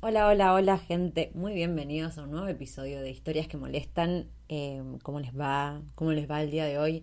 [0.00, 1.32] Hola, hola, hola gente.
[1.34, 4.28] Muy bienvenidos a un nuevo episodio de Historias que Molestan.
[4.48, 5.82] Eh, ¿Cómo les va?
[5.96, 7.02] ¿Cómo les va el día de hoy?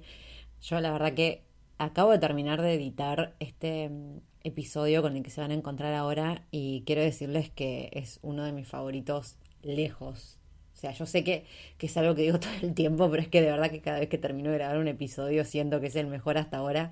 [0.62, 1.44] Yo la verdad que
[1.78, 5.94] acabo de terminar de editar este mm, episodio con el que se van a encontrar
[5.94, 10.40] ahora y quiero decirles que es uno de mis favoritos lejos.
[10.74, 11.44] O sea, yo sé que,
[11.78, 14.00] que es algo que digo todo el tiempo, pero es que de verdad que cada
[14.00, 16.92] vez que termino de grabar un episodio siento que es el mejor hasta ahora.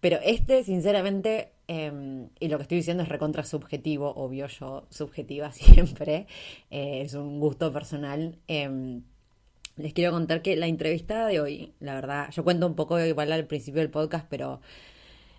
[0.00, 5.52] Pero este, sinceramente, eh, y lo que estoy diciendo es recontra subjetivo, obvio, yo subjetiva
[5.52, 6.26] siempre,
[6.70, 8.38] eh, es un gusto personal.
[8.48, 9.00] Eh,
[9.76, 13.30] les quiero contar que la entrevista de hoy, la verdad, yo cuento un poco igual
[13.32, 14.60] al principio del podcast, pero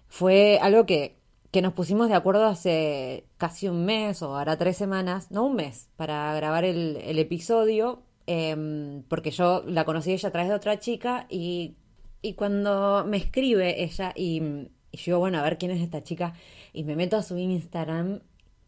[0.08, 1.18] fue algo que,
[1.52, 5.56] que nos pusimos de acuerdo hace casi un mes o ahora tres semanas, no un
[5.56, 10.56] mes, para grabar el, el episodio, em, porque yo la conocí ella a través de
[10.56, 11.76] otra chica y,
[12.22, 16.34] y cuando me escribe ella y, y yo bueno, a ver quién es esta chica,
[16.74, 18.22] y me meto a su Instagram,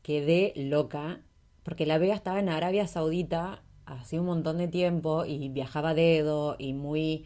[0.04, 1.22] quedé loca,
[1.64, 5.94] porque la veo estaba en Arabia Saudita hacía un montón de tiempo y viajaba a
[5.96, 7.26] dedo y muy...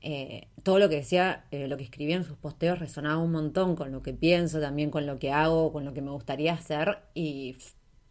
[0.00, 3.76] eh, todo lo que decía, eh, lo que escribía en sus posteos resonaba un montón
[3.76, 6.98] con lo que pienso, también con lo que hago, con lo que me gustaría hacer
[7.14, 7.56] y,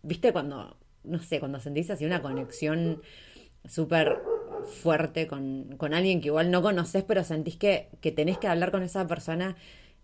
[0.04, 3.02] viste, cuando, no sé, cuando sentís así una conexión
[3.66, 4.20] súper
[4.84, 8.72] fuerte con, con alguien que igual no conoces, pero sentís que, que tenés que hablar
[8.72, 9.56] con esa persona.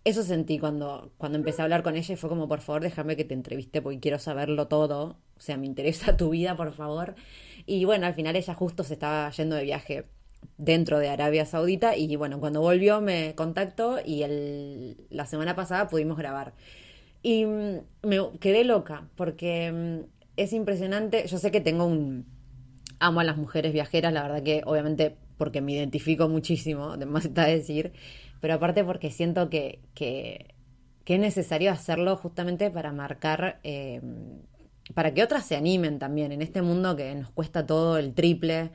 [0.04, 3.16] Eso sentí cuando, cuando empecé a hablar con ella y fue como, por favor, déjame
[3.16, 5.18] que te entreviste porque quiero saberlo todo.
[5.36, 7.14] O sea, me interesa tu vida, por favor.
[7.66, 10.06] Y bueno, al final ella justo se estaba yendo de viaje
[10.56, 15.88] dentro de Arabia Saudita y bueno, cuando volvió me contactó y el, la semana pasada
[15.88, 16.54] pudimos grabar.
[17.22, 21.26] Y mm, me quedé loca porque mm, es impresionante.
[21.26, 22.26] Yo sé que tengo un,
[23.00, 27.24] amo a las mujeres viajeras, la verdad que obviamente porque me identifico muchísimo, de más
[27.24, 27.92] está decir,
[28.40, 30.54] pero aparte porque siento que, que,
[31.06, 34.02] es necesario hacerlo justamente para marcar, eh,
[34.94, 38.70] para que otras se animen también en este mundo que nos cuesta todo el triple,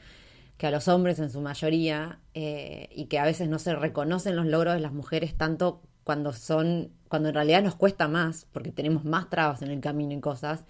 [0.57, 4.35] que a los hombres en su mayoría, eh, y que a veces no se reconocen
[4.35, 8.71] los logros de las mujeres tanto cuando son, cuando en realidad nos cuesta más, porque
[8.71, 10.63] tenemos más trabas en el camino y cosas.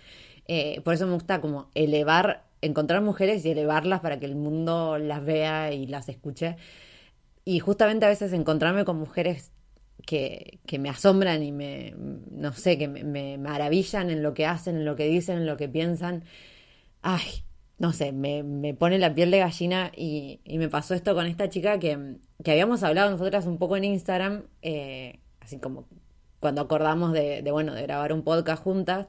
[0.48, 4.98] Eh, por eso me gusta como elevar, encontrar mujeres y elevarlas para que el mundo
[4.98, 6.58] las vea y las escuche.
[7.46, 9.52] Y justamente a veces encontrarme con mujeres
[10.06, 11.94] que, que me asombran y me,
[12.32, 15.46] no sé, que me, me maravillan en lo que hacen, en lo que dicen, en
[15.46, 16.24] lo que piensan.
[17.02, 17.44] Ay,
[17.78, 21.26] no sé, me, me pone la piel de gallina y, y me pasó esto con
[21.26, 25.88] esta chica que, que habíamos hablado nosotras un poco en Instagram, eh, así como
[26.40, 29.08] cuando acordamos de, de, bueno, de grabar un podcast juntas,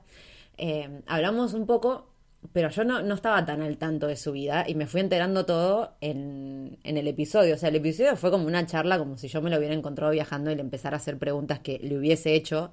[0.56, 2.14] eh, hablamos un poco,
[2.53, 5.47] pero yo no, no estaba tan al tanto de su vida y me fui enterando
[5.47, 7.55] todo en, en el episodio.
[7.55, 10.12] O sea, el episodio fue como una charla, como si yo me lo hubiera encontrado
[10.12, 12.72] viajando y le empezara a hacer preguntas que le hubiese hecho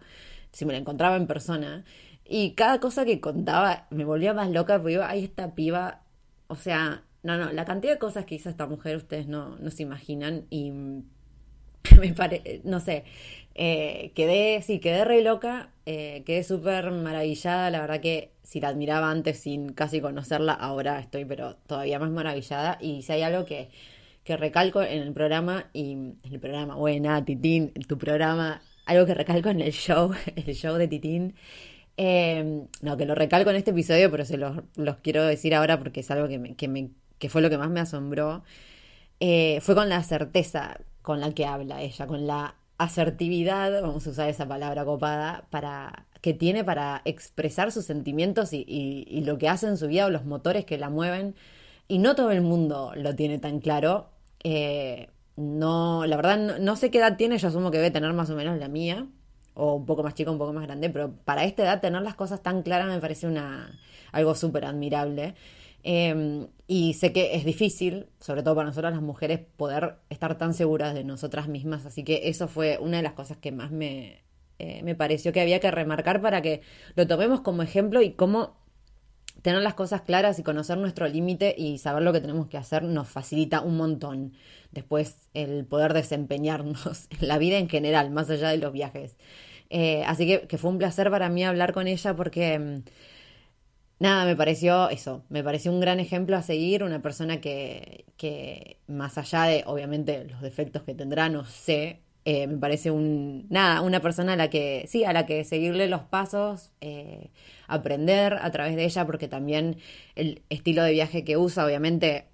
[0.51, 1.85] si me la encontraba en persona.
[2.25, 6.03] Y cada cosa que contaba me volvía más loca porque iba, ay, esta piba,
[6.47, 9.69] o sea, no, no, la cantidad de cosas que hizo esta mujer ustedes no, no
[9.71, 10.71] se imaginan y
[11.99, 13.03] me pare, no sé,
[13.55, 18.69] eh, quedé, sí, quedé re loca, eh, quedé súper maravillada, la verdad que si la
[18.69, 22.78] admiraba antes sin casi conocerla, ahora estoy pero todavía más maravillada.
[22.81, 23.69] Y si hay algo que,
[24.24, 29.13] que recalco en el programa y en el programa, buena, Titín, tu programa, algo que
[29.13, 31.36] recalco en el show, el show de Titín,
[31.98, 35.80] eh, no, que lo recalco en este episodio, pero se los, los quiero decir ahora
[35.80, 38.44] porque es algo que, me, que, me, que fue lo que más me asombró,
[39.19, 44.10] eh, fue con la certeza con la que habla ella, con la asertividad, vamos a
[44.10, 49.38] usar esa palabra copada, para, que tiene para expresar sus sentimientos y, y, y lo
[49.38, 51.36] que hace en su vida o los motores que la mueven.
[51.88, 54.07] Y no todo el mundo lo tiene tan claro.
[54.44, 58.30] Eh, no, la verdad, no, sé qué edad tiene, yo asumo que debe tener más
[58.30, 59.07] o menos la mía.
[59.54, 62.16] o un poco más chica, un poco más grande, pero para esta edad tener las
[62.16, 63.77] cosas tan claras me parece una,
[64.13, 65.36] algo súper admirable.
[65.83, 70.54] Em, y sé que es difícil, sobre todo para nosotras las mujeres, poder estar tan
[70.54, 74.22] seguras de nosotras mismas, así que eso fue una de las cosas que más me,
[74.60, 76.62] eh, me pareció que había que remarcar para que
[76.95, 78.62] lo tomemos como ejemplo y cómo
[79.42, 82.84] tener las cosas claras y conocer nuestro límite y saber lo que tenemos que hacer
[82.84, 84.34] nos facilita un montón.
[84.72, 89.18] Después el poder desempeñarnos en la vida en general, más allá de los viajes.
[89.69, 92.84] Eh, así que, que, fue un placer para mí hablar con ella porque, mm,
[94.01, 98.77] nada, me pareció eso, me pareció un gran ejemplo a seguir, una persona que, que
[98.88, 103.81] más allá de, obviamente, los defectos que tendrá, no sé, eh, me parece un, nada,
[103.81, 107.30] una persona a la que, sí, a la que seguirle los pasos, eh,
[107.68, 109.77] aprender a través de ella, porque también
[110.15, 112.25] el estilo de viaje que usa, obviamente,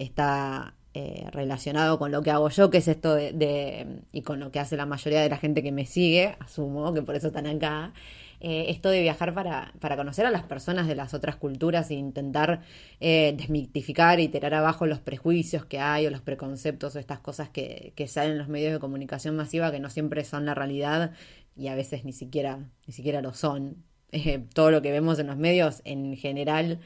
[0.00, 4.50] está eh, relacionado con lo que hago yo, que es esto de, y con lo
[4.50, 7.46] que hace la mayoría de la gente que me sigue, asumo que por eso están
[7.46, 7.92] acá,
[8.46, 11.94] eh, esto de viajar para, para, conocer a las personas de las otras culturas e
[11.94, 12.60] intentar
[13.00, 17.48] eh, desmitificar y tirar abajo los prejuicios que hay o los preconceptos o estas cosas
[17.48, 21.12] que, que salen en los medios de comunicación masiva que no siempre son la realidad
[21.56, 23.82] y a veces ni siquiera, ni siquiera lo son.
[24.16, 26.78] Eh, todo lo que vemos en los medios en general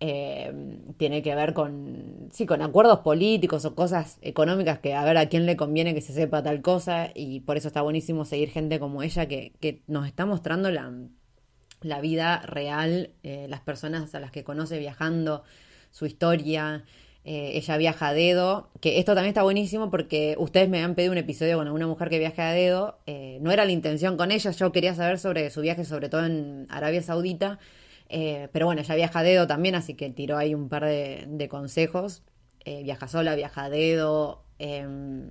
[0.00, 0.52] eh,
[0.96, 5.28] tiene que ver con, sí, con acuerdos políticos o cosas económicas que a ver a
[5.28, 8.78] quién le conviene que se sepa tal cosa y por eso está buenísimo seguir gente
[8.78, 14.30] como ella que, que nos está mostrando la, vida real, eh, las personas a las
[14.30, 15.42] que conoce viajando,
[15.90, 16.84] su historia.
[17.24, 21.12] Eh, ella viaja a dedo, que esto también está buenísimo porque ustedes me han pedido
[21.12, 22.98] un episodio con una mujer que viaja a dedo.
[23.40, 26.66] no era la intención con ella, yo quería saber sobre su viaje, sobre todo en
[26.70, 27.58] Arabia Saudita
[28.08, 31.48] eh, pero bueno, ya viaja a dedo también, así que tiró ahí un par de,
[31.50, 32.22] consejos.
[32.64, 34.44] Eh, viaja sola, viaja a dedo.
[34.58, 35.30] Em,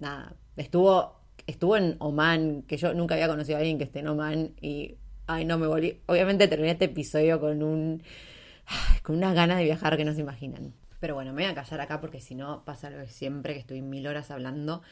[0.00, 4.08] nada, estuvo, estuvo en Oman, que yo nunca había conocido a alguien que esté en
[4.08, 4.96] Oman y,
[5.26, 6.00] ay, no me volví.
[6.06, 8.02] Obviamente terminé este episodio con un,
[9.02, 10.74] con unas ganas de viajar que no se imaginan.
[11.00, 13.60] Pero bueno, me voy a callar acá porque si no pasa lo de siempre, que
[13.60, 14.82] estoy mil horas hablando.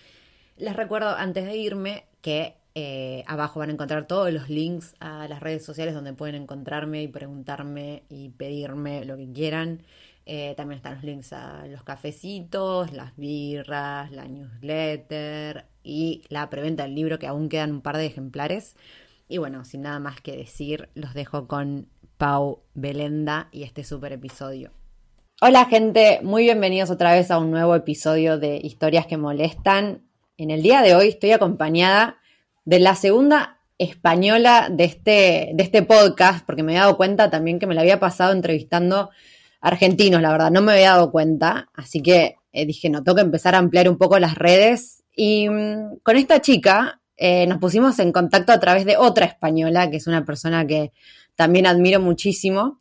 [0.57, 5.29] Les recuerdo antes de irme que eh, abajo van a encontrar todos los links a
[5.29, 9.83] las redes sociales donde pueden encontrarme y preguntarme y pedirme lo que quieran.
[10.25, 16.85] Eh, también están los links a los cafecitos, las birras, la newsletter y la preventa
[16.85, 18.77] del libro que aún quedan un par de ejemplares.
[19.29, 24.13] Y bueno, sin nada más que decir, los dejo con Pau Belenda y este super
[24.13, 24.71] episodio.
[25.41, 30.07] Hola gente, muy bienvenidos otra vez a un nuevo episodio de Historias que Molestan.
[30.39, 32.22] En el día de hoy estoy acompañada
[32.65, 37.59] de la segunda española de este, de este podcast, porque me he dado cuenta también
[37.59, 39.11] que me la había pasado entrevistando
[39.61, 43.23] argentinos, la verdad, no me había dado cuenta, así que eh, dije, no, tengo que
[43.23, 45.05] empezar a ampliar un poco las redes.
[45.15, 49.91] Y mm, con esta chica eh, nos pusimos en contacto a través de otra española,
[49.91, 50.93] que es una persona que
[51.35, 52.81] también admiro muchísimo.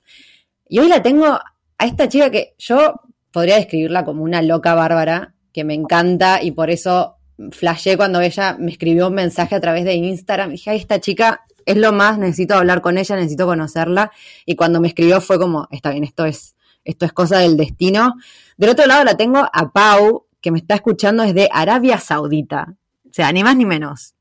[0.68, 3.02] Y hoy la tengo a esta chica que yo
[3.32, 7.18] podría describirla como una loca bárbara, que me encanta y por eso
[7.52, 10.52] flashé cuando ella me escribió un mensaje a través de Instagram.
[10.52, 14.12] Dije, ay, esta chica es lo más, necesito hablar con ella, necesito conocerla.
[14.46, 18.16] Y cuando me escribió fue como, está bien, esto es, esto es cosa del destino.
[18.58, 22.76] Del otro lado la tengo a Pau, que me está escuchando desde Arabia Saudita.
[23.10, 24.16] O sea, ni más ni menos.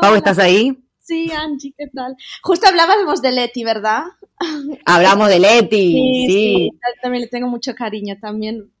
[0.00, 0.82] Pau, ¿estás ahí?
[1.06, 2.16] Sí, Angie, ¿qué tal?
[2.42, 4.02] Justo hablábamos de Leti, ¿verdad?
[4.84, 6.70] Hablamos de Leti, sí, sí.
[7.00, 8.16] También le tengo mucho cariño.
[8.20, 8.72] También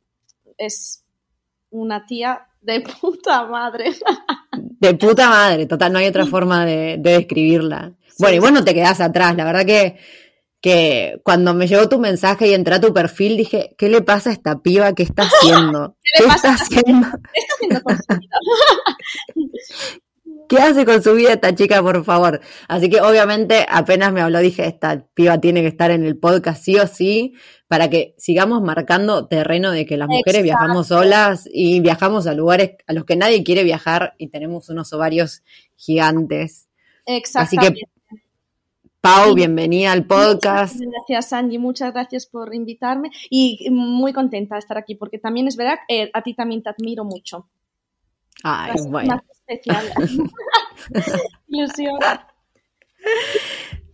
[0.58, 1.04] es
[1.70, 3.94] una tía de puta madre.
[4.52, 7.92] De puta madre, total, no hay otra forma de, describirla.
[8.18, 9.96] Bueno, y vos no te quedás atrás, la verdad que,
[10.60, 14.30] que cuando me llegó tu mensaje y entré a tu perfil, dije, ¿qué le pasa
[14.30, 14.92] a esta piba?
[14.94, 15.96] ¿Qué está haciendo?
[16.12, 16.52] ¿Qué, le pasa?
[16.54, 17.08] está haciendo?
[17.32, 18.20] ¿Qué está haciendo?
[20.48, 22.40] ¿Qué hace con su vida esta chica, por favor?
[22.68, 26.62] Así que obviamente apenas me habló, dije, esta piba tiene que estar en el podcast
[26.62, 27.34] sí o sí,
[27.68, 32.76] para que sigamos marcando terreno de que las mujeres viajamos solas y viajamos a lugares
[32.86, 35.42] a los que nadie quiere viajar y tenemos unos ovarios
[35.76, 36.68] gigantes.
[37.34, 37.74] Así que,
[39.00, 40.76] Pau, bienvenida al podcast.
[40.80, 45.56] Gracias, Angie, muchas gracias por invitarme y muy contenta de estar aquí porque también es
[45.56, 47.48] verdad, eh, a ti también te admiro mucho.
[48.42, 49.22] Ay, bueno.
[49.46, 49.92] Especial.
[51.48, 51.98] Ilusión.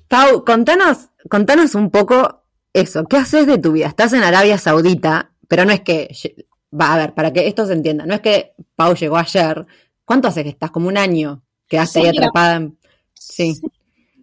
[0.08, 3.86] Pau, contanos, contanos un poco eso, ¿qué haces de tu vida?
[3.86, 6.14] Estás en Arabia Saudita, pero no es que,
[6.78, 9.66] va a ver, para que esto se entienda, no es que Pau llegó ayer,
[10.04, 10.70] ¿cuánto hace que estás?
[10.70, 12.70] Como un año, quedaste ahí atrapada.
[13.14, 13.60] Sí.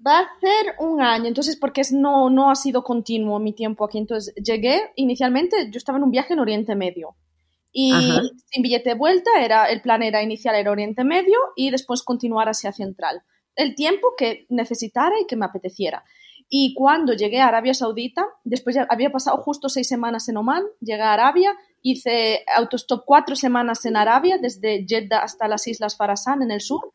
[0.06, 3.86] Va a ser un año, entonces porque es, no, no ha sido continuo mi tiempo
[3.86, 3.98] aquí.
[3.98, 7.16] Entonces llegué, inicialmente yo estaba en un viaje en Oriente Medio
[7.72, 7.92] y
[8.48, 12.50] sin billete de vuelta, era, el plan era inicial era Oriente Medio y después continuar
[12.50, 13.22] hacia Central.
[13.56, 16.04] el tiempo que necesitara y que me apeteciera.
[16.48, 20.64] Y cuando llegué a Arabia Saudita, después ya había pasado justo seis semanas en Oman,
[20.80, 26.42] llegué a Arabia, hice autostop cuatro semanas en Arabia, desde Jeddah hasta las Islas Farasan
[26.42, 26.92] en el sur,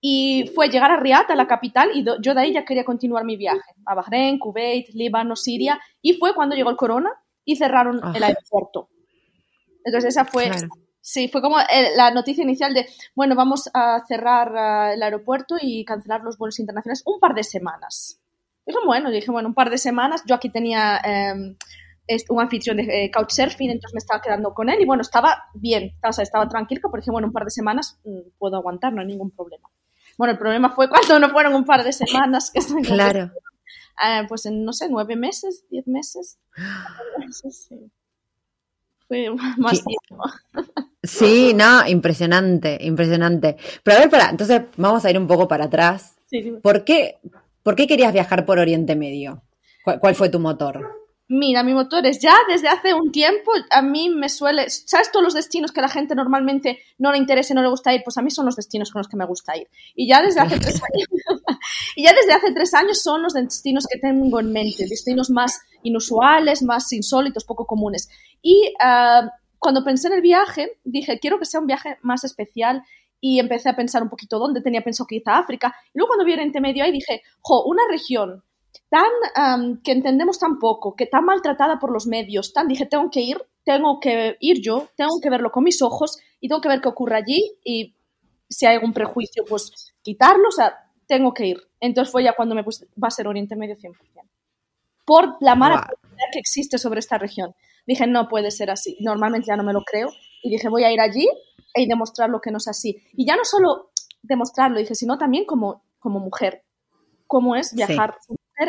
[0.00, 3.24] y fue llegar a Riyadh, a la capital, y yo de ahí ya quería continuar
[3.24, 7.10] mi viaje, a Bahrein, Kuwait, Líbano, Siria, y fue cuando llegó el corona
[7.44, 8.88] y cerraron el aeropuerto.
[9.84, 10.50] Entonces esa fue,
[11.00, 11.56] sí, fue como
[11.96, 16.58] la noticia inicial de, bueno, vamos a cerrar ah, el aeropuerto y cancelar los vuelos
[16.58, 18.20] internacionales un par de semanas.
[18.64, 20.22] Dije, bueno, dije, bueno, un par de semanas.
[20.26, 21.56] Yo aquí tenía eh,
[22.28, 25.96] un anfitrión de eh, Couchsurfing, entonces me estaba quedando con él y bueno, estaba bien,
[26.06, 29.00] o sea, estaba tranquilo, porque dije, bueno, un par de semanas mm, puedo aguantar, no
[29.00, 29.68] hay ningún problema.
[30.18, 32.50] Bueno, el problema fue cuando no fueron un par de semanas.
[32.52, 33.30] Que claro.
[34.04, 36.38] Eh, pues en, no sé, nueve meses, diez meses.
[39.12, 40.24] Fue más tiempo.
[41.02, 43.56] Sí, no, impresionante, impresionante.
[43.82, 46.16] Pero a ver, para, entonces vamos a ir un poco para atrás.
[46.26, 46.52] Sí, sí.
[46.62, 47.18] ¿Por qué,
[47.62, 49.42] ¿Por qué querías viajar por Oriente Medio?
[49.84, 51.01] ¿Cuál, fue tu motor?
[51.28, 55.24] Mira, mi motor es ya desde hace un tiempo, a mí me suele, ¿sabes todos
[55.24, 58.02] los destinos que a la gente normalmente no le interesa no le gusta ir?
[58.04, 59.68] Pues a mí son los destinos con los que me gusta ir.
[59.94, 61.08] Y ya desde hace tres años,
[61.96, 65.60] y ya desde hace tres años son los destinos que tengo en mente, destinos más
[65.82, 68.08] inusuales, más insólitos, poco comunes.
[68.42, 72.82] Y ah, cuando pensé en el viaje, dije, quiero que sea un viaje más especial
[73.20, 75.74] y empecé a pensar un poquito dónde tenía pensado que a África.
[75.94, 78.42] Y luego cuando vi Oriente Medio ahí dije, jo, una región
[78.88, 83.20] tan que entendemos tan poco, que tan maltratada por los medios, tan dije, tengo que
[83.20, 86.80] ir, tengo que ir yo, tengo que verlo con mis ojos y tengo que ver
[86.80, 87.94] qué ocurre allí y
[88.48, 90.74] si hay algún prejuicio, pues quitarlo, o sea,
[91.06, 91.58] tengo que ir.
[91.80, 93.94] Entonces fue ya cuando me puse, va a ser Oriente Medio 100%.
[95.04, 95.88] Por la mala
[96.32, 97.54] que existe sobre esta región.
[97.86, 98.96] Dije, no puede ser así.
[99.00, 100.08] Normalmente ya no me lo creo.
[100.42, 101.26] Y dije, voy a ir allí
[101.74, 103.02] y demostrar lo que no es así.
[103.14, 103.90] Y ya no solo
[104.22, 106.62] demostrarlo, dije, sino también como, como mujer.
[107.26, 108.14] Cómo es viajar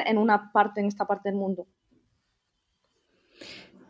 [0.06, 1.68] en una parte, en esta parte del mundo.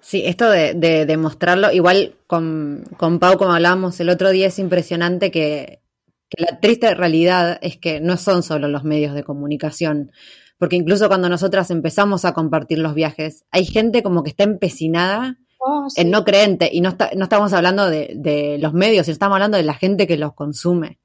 [0.01, 0.73] Sí, esto de,
[1.05, 5.81] demostrarlo, igual con, con, Pau, como hablábamos el otro día, es impresionante que,
[6.29, 10.11] que la triste realidad es que no son solo los medios de comunicación,
[10.57, 15.37] porque incluso cuando nosotras empezamos a compartir los viajes, hay gente como que está empecinada
[15.65, 16.69] Oh, en no creente.
[16.71, 20.33] Y no, no estamos hablando de, los medios, estamos hablando de la gente que los
[20.33, 20.99] consume.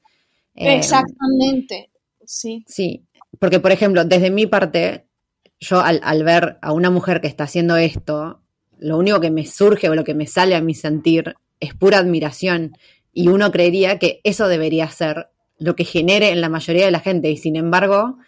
[0.57, 1.91] Eh, Exactamente,
[2.25, 2.65] sí.
[2.67, 3.07] Sí,
[3.39, 5.07] porque por ejemplo, desde mi parte,
[5.61, 8.43] yo al, al, ver a una mujer que está haciendo esto,
[8.79, 11.99] lo único que me surge o lo que me sale a mi sentir es pura
[11.99, 12.73] admiración.
[13.13, 15.29] Y uno creería que eso debería ser
[15.59, 17.31] lo que genere en la mayoría de la gente.
[17.31, 18.19] Y sin embargo,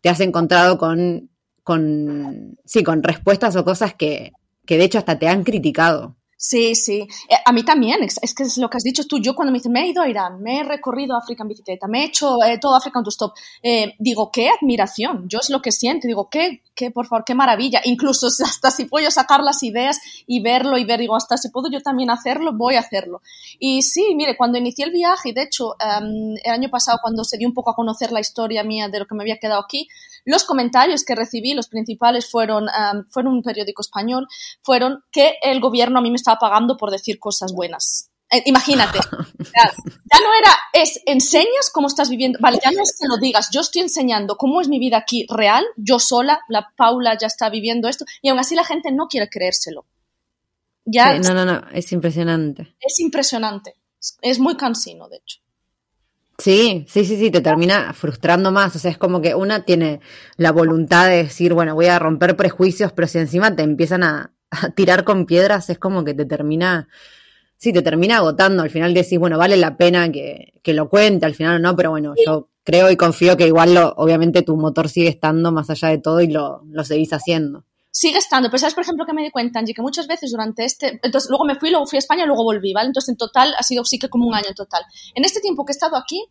[0.00, 1.30] te has encontrado con,
[1.62, 4.32] con, sí, con respuestas o cosas que,
[4.66, 6.16] que de hecho hasta te han criticado.
[6.36, 7.06] Sí, sí.
[7.28, 9.18] Eh, a mí también, es, que es lo que has dicho tú.
[9.18, 11.86] Yo cuando me dicen, me he ido a Irán, me he recorrido África en bicicleta,
[11.86, 15.28] me he hecho eh, todo África en tu stop, eh, digo, qué admiración.
[15.28, 16.06] Yo es lo que siento.
[16.06, 17.80] Digo, qué, qué, por favor, qué maravilla.
[17.84, 21.70] Incluso hasta si puedo sacar las ideas y verlo y ver, digo, hasta si puedo
[21.70, 23.22] yo también hacerlo, voy a hacerlo.
[23.58, 27.24] Y sí, mire, cuando inicié el viaje, y de hecho, em, el año pasado, cuando
[27.24, 29.60] se dio un poco a conocer la historia mía de lo que me había quedado
[29.60, 29.88] aquí,
[30.24, 32.66] los comentarios que recibí, los principales fueron,
[33.10, 34.26] fueron un periódico español,
[34.62, 38.10] fueron que el gobierno a mí me estaba pagando por decir cosas buenas.
[38.30, 38.98] Eh, imagínate,
[39.38, 43.48] ya, no era, es enseñas cómo estás viviendo, vale, ya no es que lo digas,
[43.52, 47.50] yo estoy enseñando cómo es mi vida aquí real, yo sola, la Paula ya está
[47.50, 49.84] viviendo esto, y aún así la gente no quiere creérselo.
[50.86, 52.74] Ya, no, no, no, es impresionante.
[52.80, 53.76] Es impresionante,
[54.22, 55.43] es muy cansino, de hecho.
[56.38, 58.74] Sí, sí, sí, sí, te termina frustrando más.
[58.76, 60.00] O sea, es como que una tiene
[60.36, 64.32] la voluntad de decir, bueno, voy a romper prejuicios, pero si encima te empiezan a,
[64.76, 66.88] tirar con piedras, es como que te termina,
[67.56, 68.62] sí, te termina agotando.
[68.62, 71.90] Al final decís, bueno, vale la pena que, que lo cuente, al final no, pero
[71.90, 75.88] bueno, yo creo y confío que igual lo, obviamente tu motor sigue estando más allá
[75.88, 77.64] de todo y lo, lo seguís haciendo
[77.94, 78.50] sigue estando.
[78.50, 81.30] Pero sabes, por ejemplo, que me di cuenta, Angie, que muchas veces durante este, entonces
[81.30, 82.88] luego me fui, luego fui a España, luego volví, ¿vale?
[82.88, 84.82] Entonces en total ha sido sí que como un año en total.
[85.14, 86.26] En este tiempo que he estado aquí,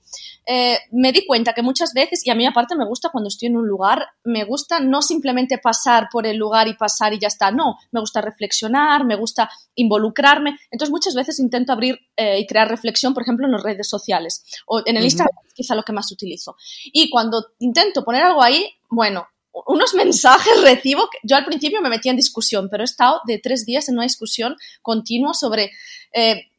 [0.45, 3.47] eh, me di cuenta que muchas veces, y a mí aparte me gusta cuando estoy
[3.47, 7.29] en un lugar, me gusta no simplemente pasar por el lugar y pasar y ya
[7.29, 10.57] está, no, me gusta reflexionar, me gusta involucrarme.
[10.69, 14.43] Entonces muchas veces intento abrir eh, y crear reflexión, por ejemplo, en las redes sociales
[14.67, 16.57] o en el Instagram, quizá lo que más utilizo.
[16.91, 19.27] Y cuando intento poner algo ahí, bueno,
[19.67, 21.07] unos mensajes recibo.
[21.23, 24.03] Yo al principio me metía en discusión, pero he estado de tres días en una
[24.03, 25.71] discusión continua sobre.
[26.13, 26.49] Eh,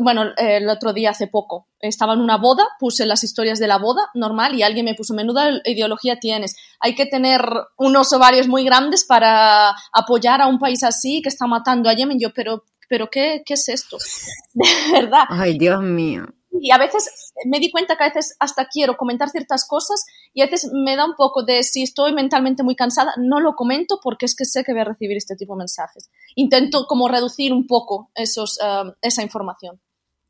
[0.00, 3.78] bueno, el otro día hace poco estaba en una boda, puse las historias de la
[3.78, 7.40] boda normal y alguien me puso, menuda ideología tienes, hay que tener
[7.76, 12.18] unos ovarios muy grandes para apoyar a un país así que está matando a Yemen.
[12.18, 13.98] Yo, pero, pero ¿qué, qué es esto?
[14.54, 15.24] De verdad.
[15.28, 16.26] Ay, Dios mío.
[16.60, 20.42] Y a veces me di cuenta que a veces hasta quiero comentar ciertas cosas y
[20.42, 23.98] a veces me da un poco de si estoy mentalmente muy cansada, no lo comento
[24.02, 26.10] porque es que sé que voy a recibir este tipo de mensajes.
[26.34, 29.80] Intento como reducir un poco esos, um, esa información.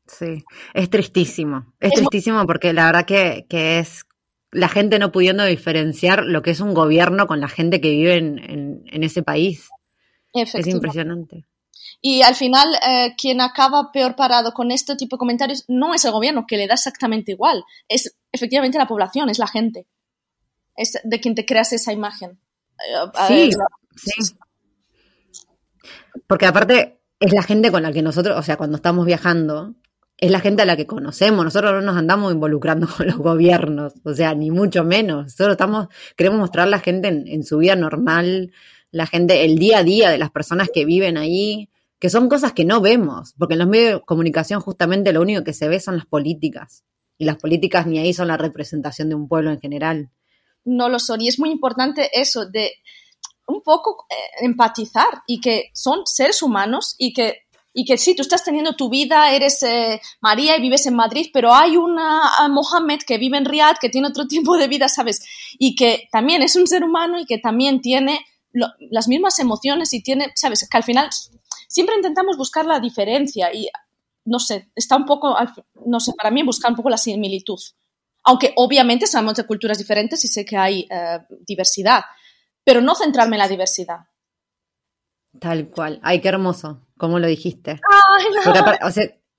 [0.07, 0.43] Sí,
[0.73, 1.73] es tristísimo.
[1.79, 4.05] Es, tristísimo porque la verdad que, que, es
[4.51, 8.15] la gente no pudiendo diferenciar lo que es un gobierno con la gente que vive
[8.15, 9.69] en, en, ese país.
[10.33, 11.45] Es impresionante.
[12.01, 16.05] Y al final, eh, quien acaba peor parado con este tipo de comentarios no es
[16.05, 17.63] el gobierno, que le da exactamente igual.
[17.87, 19.87] Es efectivamente la población, es la gente.
[20.75, 22.39] Es de quien te creas esa imagen.
[22.79, 23.51] Eh, sí,
[23.95, 24.35] sí.
[26.27, 29.75] Porque aparte es la gente con la que nosotros, o sea, cuando estamos viajando,
[30.17, 31.43] es la gente a la que conocemos.
[31.43, 35.25] Nosotros no nos andamos involucrando con los gobiernos, o sea, ni mucho menos.
[35.25, 38.51] Nosotros estamos, queremos mostrar a la gente en, en su vida normal,
[38.91, 42.53] la gente, el día a día de las personas que viven ahí que son cosas
[42.53, 45.79] que no vemos, porque en los medios de comunicación justamente lo único que se ve
[45.79, 46.83] son las políticas,
[47.17, 50.11] y las políticas ni ahí son la representación de un pueblo en general.
[50.63, 52.71] No lo son, y es muy importante eso de
[53.47, 58.23] un poco eh, empatizar y que son seres humanos y que y que sí, tú
[58.23, 63.01] estás teniendo tu vida, eres eh, María y vives en Madrid, pero hay una Mohamed
[63.05, 65.23] que vive en Riyadh, que tiene otro tipo de vida, ¿sabes?
[65.59, 70.01] Y que también es un ser humano y que también tiene las mismas emociones y
[70.01, 70.67] tiene, ¿sabes?
[70.69, 71.09] Que al final
[71.67, 73.69] siempre intentamos buscar la diferencia y,
[74.25, 75.35] no sé, está un poco,
[75.85, 77.59] no sé, para mí buscar un poco la similitud.
[78.23, 82.01] Aunque obviamente somos de culturas diferentes y sé que hay eh, diversidad,
[82.63, 83.99] pero no centrarme en la diversidad.
[85.39, 85.99] Tal cual.
[86.03, 87.79] Ay, qué hermoso, como lo dijiste.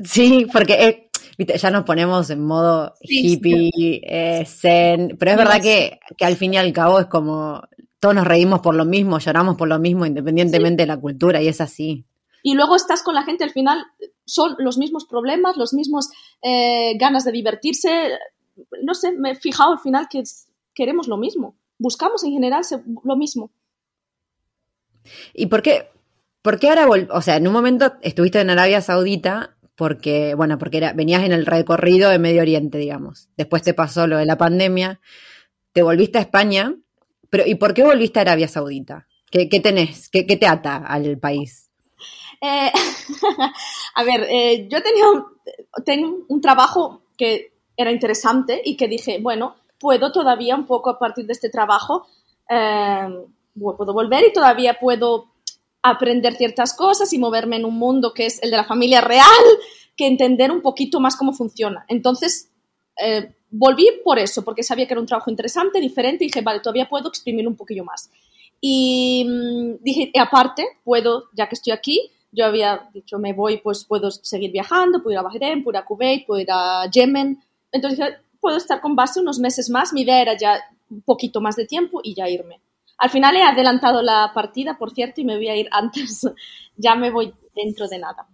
[0.04, 5.98] sí, porque eh, ya nos ponemos en modo hippie, eh, zen, pero es verdad que,
[6.16, 7.62] que, al fin y al cabo es como
[8.00, 11.48] todos nos reímos por lo mismo, lloramos por lo mismo, independientemente de la cultura, y
[11.48, 12.04] es así.
[12.42, 13.84] Y luego estás con la gente, al final
[14.24, 16.08] son los mismos problemas, los mismos
[16.42, 18.10] eh, ganas de divertirse.
[18.82, 20.22] No sé, me he fijado al final que
[20.74, 21.56] queremos lo mismo.
[21.78, 22.62] Buscamos en general
[23.04, 23.50] lo mismo.
[25.34, 25.88] ¿Y por qué?
[26.42, 30.78] ¿Por qué ahora, o sea, en un momento estuviste en Arabia Saudita porque, bueno, porque
[30.78, 33.28] era, venías en el recorrido de Medio Oriente, digamos.
[33.36, 35.00] Después te pasó lo de la pandemia,
[35.72, 36.74] te volviste a España
[37.30, 39.06] pero, ¿y por qué volviste a Arabia Saudita?
[39.30, 40.08] ¿Qué, tenés?
[40.08, 41.70] ¿Qué, te ata al país?
[42.40, 42.72] Eh,
[43.94, 45.04] a ver, eh, yo tenía
[45.84, 50.98] tengo un trabajo que era interesante y que dije, bueno, puedo todavía un poco a
[50.98, 52.06] partir de este trabajo,
[52.48, 53.08] eh,
[53.54, 55.26] puedo volver y todavía puedo
[55.82, 59.26] aprender ciertas cosas y moverme en un mundo que es el de la familia real,
[59.96, 61.84] que entender un poquito más cómo funciona.
[61.88, 62.50] Entonces,
[63.50, 66.88] volví por eso, porque sabía que era un trabajo interesante, diferente, y dije, vale, todavía
[66.88, 68.10] puedo exprimir un poquillo más.
[68.60, 73.84] Y mm, dije, aparte, puedo, ya que estoy aquí, yo había dicho, me voy, pues
[73.84, 77.42] puedo seguir viajando, puedo ir a Bahrein, puedo ir a Kuwait, puedo ir a Yemen.
[77.72, 79.92] Entonces dije, puedo estar con base unos meses más.
[79.92, 82.60] Mi idea era ya un poquito más de tiempo y ya irme.
[82.98, 86.26] Al final he adelantado la partida, por cierto, y me voy a ir antes.
[86.76, 88.26] ya me voy dentro de nada.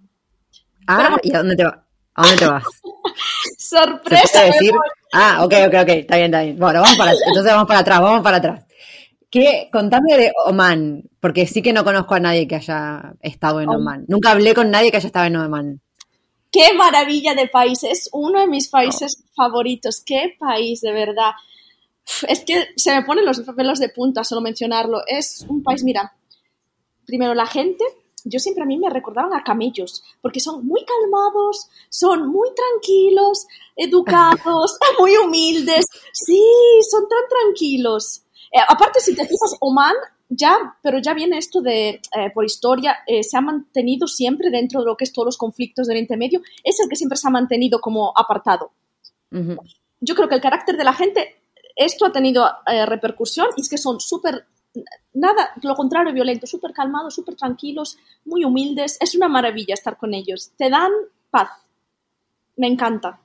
[0.87, 1.85] Ah, ¿y a dónde te, va?
[2.15, 2.65] ¿A dónde te vas?
[3.59, 4.45] Sorpresa.
[4.45, 4.73] decir?
[5.17, 6.59] Ah, ok, ok, ok, está bien, está bien.
[6.59, 8.65] Bueno, vamos para, entonces vamos para atrás, vamos para atrás.
[9.31, 13.69] ¿Qué, contame de Oman, porque sí que no conozco a nadie que haya estado en
[13.69, 14.05] Oman.
[14.09, 15.81] Nunca hablé con nadie que haya estado en Oman.
[16.51, 20.03] Qué maravilla de país, es uno de mis países favoritos.
[20.05, 21.33] Qué país, de verdad.
[22.29, 25.03] Es que se me ponen los pelos de punta solo mencionarlo.
[25.07, 26.13] Es un país, mira,
[27.07, 27.85] primero la gente,
[28.25, 33.47] yo siempre a mí me recordaban a camellos, porque son muy calmados, son muy tranquilos,
[33.77, 35.87] educados, muy humildes.
[36.13, 36.43] Sí,
[36.91, 38.25] son tan tranquilos.
[38.55, 39.95] Eh, aparte, si te fijas, Oman
[40.29, 44.81] ya, pero ya viene esto de, eh, por historia, eh, se ha mantenido siempre dentro
[44.81, 47.27] de lo que es todos los conflictos del Oriente Medio, es el que siempre se
[47.29, 48.71] ha mantenido como apartado.
[50.01, 51.43] Yo creo que el carácter de la gente,
[51.75, 52.49] esto ha tenido
[52.87, 54.47] repercusión y es que son súper,
[55.13, 58.97] nada, lo contrario, violentos, súper calmados, súper tranquilos, muy humildes.
[59.01, 60.53] Es una maravilla estar con ellos.
[60.57, 60.93] Te dan
[61.31, 61.49] paz.
[62.57, 63.19] Me encanta.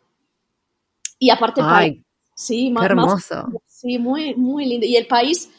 [1.19, 2.03] Y aparte, Ay,
[2.33, 3.61] sí, más, hermoso.
[3.67, 4.85] Sí, muy, muy lindo.
[4.85, 5.51] Y el país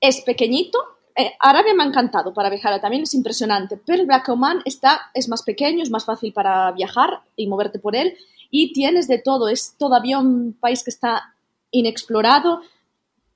[0.00, 0.78] es pequeñito.
[1.14, 5.10] Eh, Arabia me ha encantado para viajar, también es impresionante, pero el Black Oman está,
[5.12, 8.16] es más pequeño, es más fácil para viajar y moverte por él
[8.50, 11.34] y tienes de todo, es todavía un país que está
[11.70, 12.60] inexplorado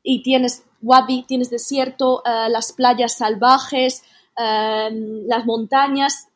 [0.02, 4.04] y tienes wadi, tienes desierto, eh, las playas salvajes,
[4.38, 4.90] eh,
[5.26, 6.28] las montañas,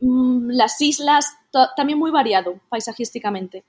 [0.00, 1.36] mm, las islas,
[1.74, 3.64] también muy variado paisajísticamente.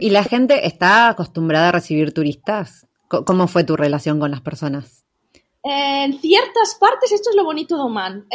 [0.00, 2.86] ¿Y la gente está acostumbrada a recibir turistas?
[3.08, 5.04] ¿Cómo fue tu relación con las personas?
[5.66, 8.26] En ciertas partes esto es lo bonito de Oman.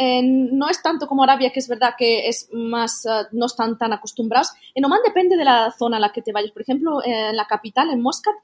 [0.52, 3.92] No es tanto como Arabia, que es verdad que es más, eh, no están tan
[3.92, 4.50] acostumbrados.
[4.74, 6.50] En Oman depende de la zona a la que te vayas.
[6.50, 8.34] Por ejemplo, en la capital, en Muscat,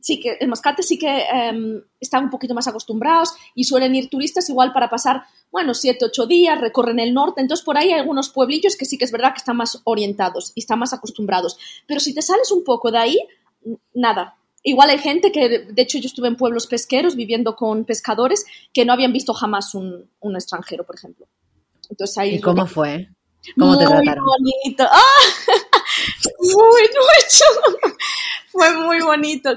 [0.00, 4.08] sí que, en Moscate sí que em, están un poquito más acostumbrados y suelen ir
[4.08, 7.40] turistas igual para pasar, bueno, siete, ocho días, recorren el norte.
[7.40, 10.52] Entonces, por ahí hay algunos pueblillos que sí que es verdad que están más orientados
[10.54, 11.58] y están más acostumbrados.
[11.86, 13.18] Pero si te sales un poco de ahí,
[13.94, 14.36] nada.
[14.62, 18.84] Igual hay gente que, de hecho, yo estuve en pueblos pesqueros viviendo con pescadores que
[18.84, 21.26] no habían visto jamás un, un extranjero, por ejemplo.
[21.88, 23.08] Entonces ahí ¿Y cómo fue?
[23.58, 24.24] ¿Cómo te muy trataron?
[24.24, 24.84] bonito.
[24.90, 25.52] ¡Ah!
[26.54, 27.96] Muy mucho.
[28.52, 29.50] Fue muy bonito.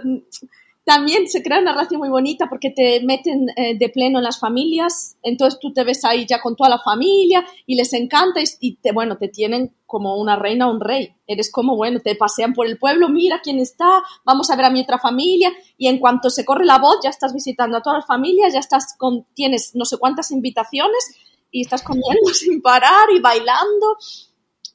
[0.86, 4.38] También se crea una relación muy bonita porque te meten eh, de pleno en las
[4.38, 8.76] familias, entonces tú te ves ahí ya con toda la familia y les encanta y,
[8.76, 11.16] te, bueno, te tienen como una reina o un rey.
[11.26, 14.70] Eres como, bueno, te pasean por el pueblo, mira quién está, vamos a ver a
[14.72, 18.00] mi otra familia y en cuanto se corre la voz ya estás visitando a todas
[18.00, 21.16] las familias, ya estás con, tienes no sé cuántas invitaciones
[21.50, 23.98] y estás comiendo sin parar y bailando.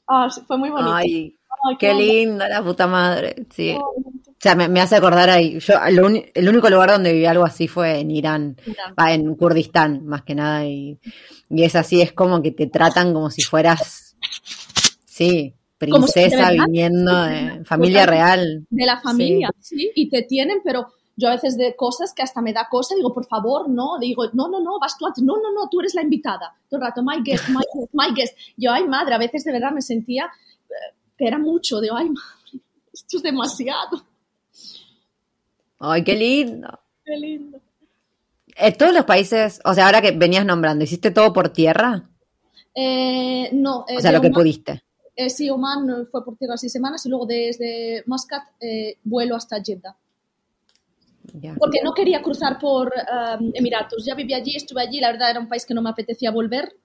[0.07, 0.95] Ah, fue muy bonito.
[0.95, 2.13] Ay, Ay, qué bonito.
[2.13, 3.47] linda la puta madre.
[3.53, 3.75] Sí.
[3.75, 5.59] O sea, me, me hace acordar ahí.
[5.59, 8.55] Yo, lo el único lugar donde viví algo así fue en Irán,
[8.97, 10.65] en Kurdistán, más que nada.
[10.65, 10.97] Y,
[11.49, 14.15] y es así, es como que te tratan como si fueras,
[15.05, 18.65] sí, si princesa viniendo de familia real.
[18.69, 19.91] de la familia, sí.
[19.95, 20.87] y te tienen, pero
[21.19, 24.23] yo a veces de cosas que hasta me da cosa, digo, por favor, no, digo,
[24.33, 26.87] no, no, no, vas tú antes, no, no, no, tú eres la invitada, todo el
[26.87, 28.37] rato, my guest, my guest, my guest.
[28.55, 30.95] Yo, ay, madre, a veces de verdad me sentía eh,
[31.27, 34.03] era mucho, digo, ay, madre, esto es demasiado.
[35.79, 36.79] Ay, qué lindo.
[37.05, 37.59] Qué lindo.
[38.55, 42.09] Eh, todos los países, o sea, ahora que venías nombrando, ¿hiciste todo por tierra?
[42.75, 44.83] Eh, no, eh, O sea, de lo que pudiste.
[45.15, 48.43] eh, sí, Oman eh, fue por tierra seis semanas y luego desde Muscat
[49.03, 49.95] vuelo hasta Jeddah.
[51.33, 51.55] Ya.
[51.59, 52.91] Porque no quería cruzar por
[53.39, 54.03] um, Emiratos.
[54.03, 56.75] Ya vivía allí, estuve allí, la verdad era un país que no me apetecía volver.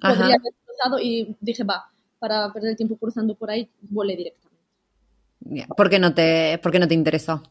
[0.00, 0.14] Ajá.
[0.14, 1.89] Podría haber cruzado y dije, va,
[2.20, 5.66] para perder tiempo cruzando por ahí, volé directamente.
[5.76, 7.42] ¿Por qué no te, por qué no te interesó?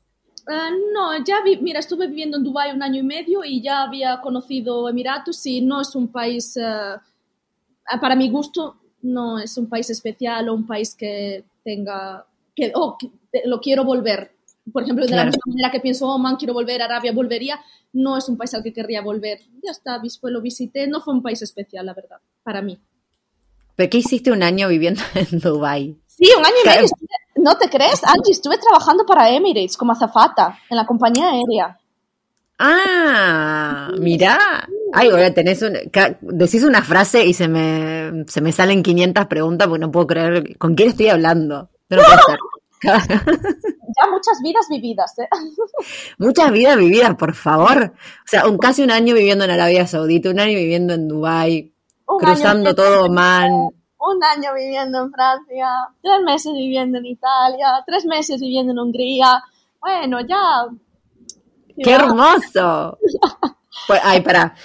[0.47, 3.83] Ah, no, ya vi, mira, estuve viviendo en Dubái un año y medio y ya
[3.83, 7.01] había conocido Emiratos y no es un país, ah,
[7.99, 12.97] para mi gusto, no es un país especial o un país que tenga, que, oh,
[12.97, 13.09] que
[13.45, 14.31] lo quiero volver.
[14.71, 17.59] Por ejemplo, de la misma manera que pienso, oh, man, quiero volver a Arabia, volvería,
[17.91, 19.39] no es un país al que querría volver.
[19.63, 22.77] Ya está, lo visité, no fue un país especial, la verdad, para mí.
[23.79, 25.97] ¿Pero qué hiciste un año viviendo en Dubái?
[26.05, 26.87] Sí, un año y medio.
[27.37, 28.33] ¿No te crees, Angie?
[28.33, 31.79] Estuve trabajando para Emirates como azafata en la compañía aérea.
[32.57, 34.67] Ah, mirá.
[34.91, 35.77] Ay, ahora tenés un,
[36.19, 40.57] decís una frase y se me, se me salen 500 preguntas porque no puedo creer
[40.57, 41.69] con quién estoy hablando.
[41.89, 42.39] No lo puedo ser.
[44.01, 45.27] Ya muchas vidas vividas, ¿eh?
[46.19, 47.93] Muchas vidas vividas, por favor.
[47.95, 51.73] O sea, un, casi un año viviendo en Arabia Saudita, un año viviendo en Dubái,
[52.09, 53.51] Un cruzando todo Oman.
[53.51, 55.67] Un año viviendo en Francia,
[56.01, 59.43] tres meses viviendo en Italia, tres meses viviendo en Hungría.
[59.79, 60.65] Bueno, ya.
[61.77, 61.95] ¡Qué Ya.
[61.97, 62.97] hermoso!
[63.87, 64.55] Pues, ay, para.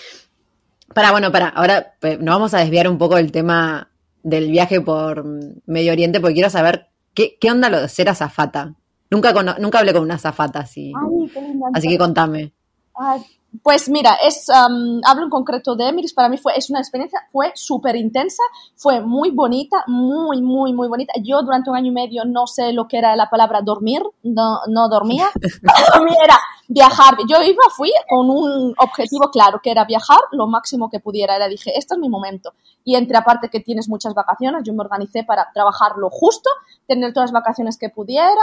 [0.92, 1.48] Para, bueno, para.
[1.50, 3.88] Ahora pues, nos vamos a desviar un poco del tema
[4.22, 5.24] del viaje por
[5.66, 8.74] Medio Oriente porque quiero saber qué, qué onda lo de ser azafata.
[9.11, 10.92] Nunca, nunca hablé con una azafata así.
[10.96, 11.66] Ay, qué linda.
[11.74, 12.52] Así que contame.
[12.94, 13.20] Ay,
[13.62, 17.21] Pues mira, es, am, hablo en concreto de Emirates, para mí fue, es una experiencia,
[17.31, 18.43] fue súper intensa,
[18.75, 21.12] fue muy bonita, muy, muy, muy bonita.
[21.23, 24.59] Yo durante un año y medio no sé lo que era la palabra dormir, no,
[24.69, 25.29] no dormía.
[25.62, 26.38] Para mí era
[26.69, 27.17] viajar.
[27.29, 31.37] Yo iba, fui con un objetivo claro, que era viajar lo máximo que pudiera.
[31.37, 32.55] Era, dije, este es mi momento.
[32.85, 36.51] Y entre aparte que tienes muchas vacaciones, yo me organicé para trabajar lo justo,
[36.87, 38.43] tener todas las vacaciones que pudiera,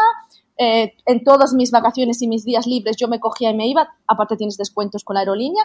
[0.64, 3.90] eh, en todas mis vacaciones y mis días libres yo me cogía y me iba,
[4.08, 5.64] aparte tienes descuentos con la aerolínea,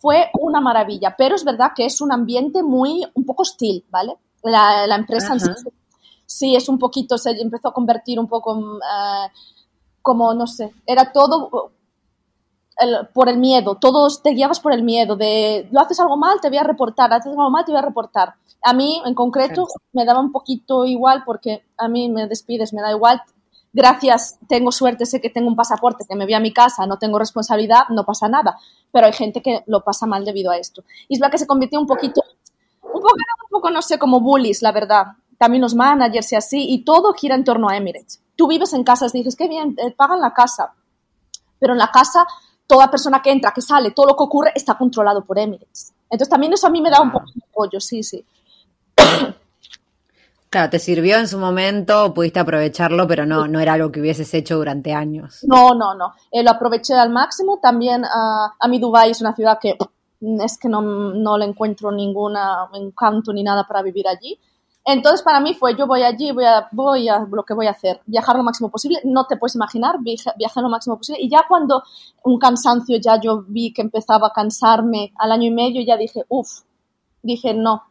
[0.00, 4.16] fue una maravilla, pero es verdad que es un ambiente muy, un poco hostil, ¿vale?
[4.42, 5.46] La, la empresa en sí,
[6.26, 9.28] sí es un poquito, se empezó a convertir un poco eh,
[10.02, 11.70] como, no sé, era todo
[12.78, 16.40] el- por el miedo, todos te guiabas por el miedo, de lo haces algo mal,
[16.40, 18.34] te voy a reportar, haces algo mal, te voy a reportar.
[18.62, 22.82] A mí, en concreto, me daba un poquito igual porque a mí me despides, me
[22.82, 23.20] da igual.
[23.74, 26.96] Gracias, tengo suerte, sé que tengo un pasaporte, que me voy a mi casa, no
[26.96, 28.56] tengo responsabilidad, no pasa nada.
[28.92, 30.84] Pero hay gente que lo pasa mal debido a esto.
[31.08, 32.22] Y es que se convirtió un poquito,
[32.82, 35.06] un poco, un poco, no sé, como bullies, la verdad.
[35.38, 38.22] También los managers y así, y todo gira en torno a Emirates.
[38.36, 40.72] Tú vives en casas, dices, qué bien, eh, pagan la casa.
[41.58, 42.24] Pero en la casa,
[42.68, 45.92] toda persona que entra, que sale, todo lo que ocurre está controlado por Emirates.
[46.04, 48.24] Entonces también eso a mí me da un poco de apoyo, sí, sí.
[50.54, 54.32] Claro, te sirvió en su momento, pudiste aprovecharlo, pero no, no era algo que hubieses
[54.34, 55.40] hecho durante años.
[55.42, 56.12] No, no, no.
[56.30, 57.58] Eh, lo aproveché al máximo.
[57.60, 59.76] También ah, a mí Dubái es una ciudad que
[60.20, 62.36] es que no, no le encuentro ningún
[62.72, 64.38] encanto ni nada para vivir allí.
[64.84, 67.72] Entonces para mí fue, yo voy allí, voy a, voy a lo que voy a
[67.72, 69.96] hacer, viajar lo máximo posible, no te puedes imaginar,
[70.36, 71.20] viajar lo máximo posible.
[71.20, 71.82] Y ya cuando
[72.22, 76.24] un cansancio, ya yo vi que empezaba a cansarme al año y medio, ya dije,
[76.28, 76.60] uff,
[77.22, 77.82] dije, no,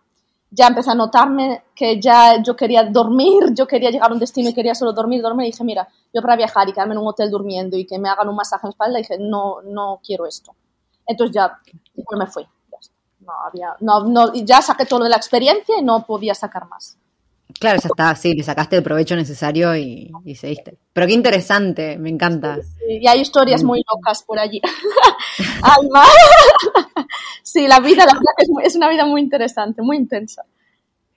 [0.56, 4.50] ya empecé a notarme que ya yo quería dormir, yo quería llegar a un destino
[4.50, 7.08] y quería solo dormir, dormir, y dije, mira, yo para viajar y quedarme en un
[7.08, 10.28] hotel durmiendo y que me hagan un masaje en la espalda, dije, no, no quiero
[10.28, 10.54] esto.
[11.08, 11.60] Entonces ya
[11.96, 12.48] pues me fui.
[13.20, 16.98] No había, no, no, ya saqué todo de la experiencia y no podía sacar más.
[17.60, 20.78] Claro, ya está, sí, le sacaste el provecho necesario y, y seguiste.
[20.92, 22.58] Pero qué interesante, me encanta.
[22.62, 24.62] Sí, y hay historias muy locas por allí.
[25.62, 26.04] Alma.
[27.44, 30.44] sí, la vida, la verdad es, es una vida muy interesante, muy intensa.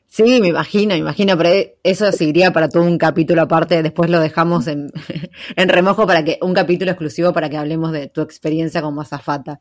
[0.08, 1.50] Sí, me imagino, me imagino, pero
[1.82, 3.82] eso seguiría para todo un capítulo aparte.
[3.82, 4.90] Después lo dejamos en,
[5.56, 9.60] en, remojo para que un capítulo exclusivo para que hablemos de tu experiencia como azafata.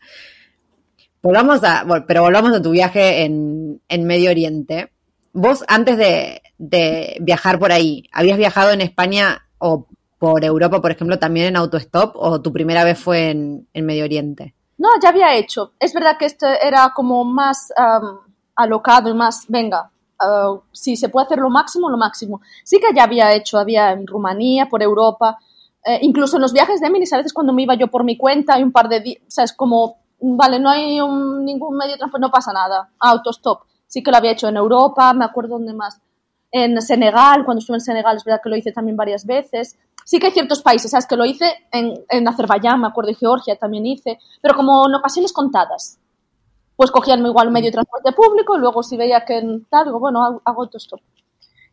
[1.22, 4.94] Volvamos a, pero volvamos a tu viaje en, en Medio Oriente.
[5.38, 9.86] Vos, antes de, viajar por ahí, ¿habías viajado en España o
[10.18, 14.06] por Europa, por ejemplo, también en autostop o tu primera vez fue en, en Medio
[14.06, 14.56] Oriente?
[14.78, 15.74] No, ya había hecho.
[15.78, 18.20] Es verdad que esto era como más um,
[18.56, 22.40] alocado y más, venga, uh, si se puede hacer lo máximo, lo máximo.
[22.64, 25.38] Sí que ya había hecho, había en Rumanía, por Europa,
[25.86, 28.16] eh, incluso en los viajes de Emilis, a veces cuando me iba yo por mi
[28.18, 31.92] cuenta y un par de días, o sea, es como vale, no hay ningún medio
[31.92, 33.64] de transporte, no pasa nada, autostop.
[33.88, 36.02] Sí que lo había hecho en Europa, me acuerdo dónde más.
[36.52, 39.78] En Senegal, cuando estuve en Senegal, es verdad que lo hice también varias veces.
[40.04, 41.06] Sí que hay ciertos países, ¿sabes?
[41.06, 44.96] Que lo hice en, en Azerbaiyán, me acuerdo, y Georgia también hice, pero como en
[44.96, 46.00] ocasiones contadas.
[46.76, 50.24] Pues cogían igual medio de transporte público, y luego si veía que tal, digo, bueno,
[50.24, 51.00] hago, hago autostop.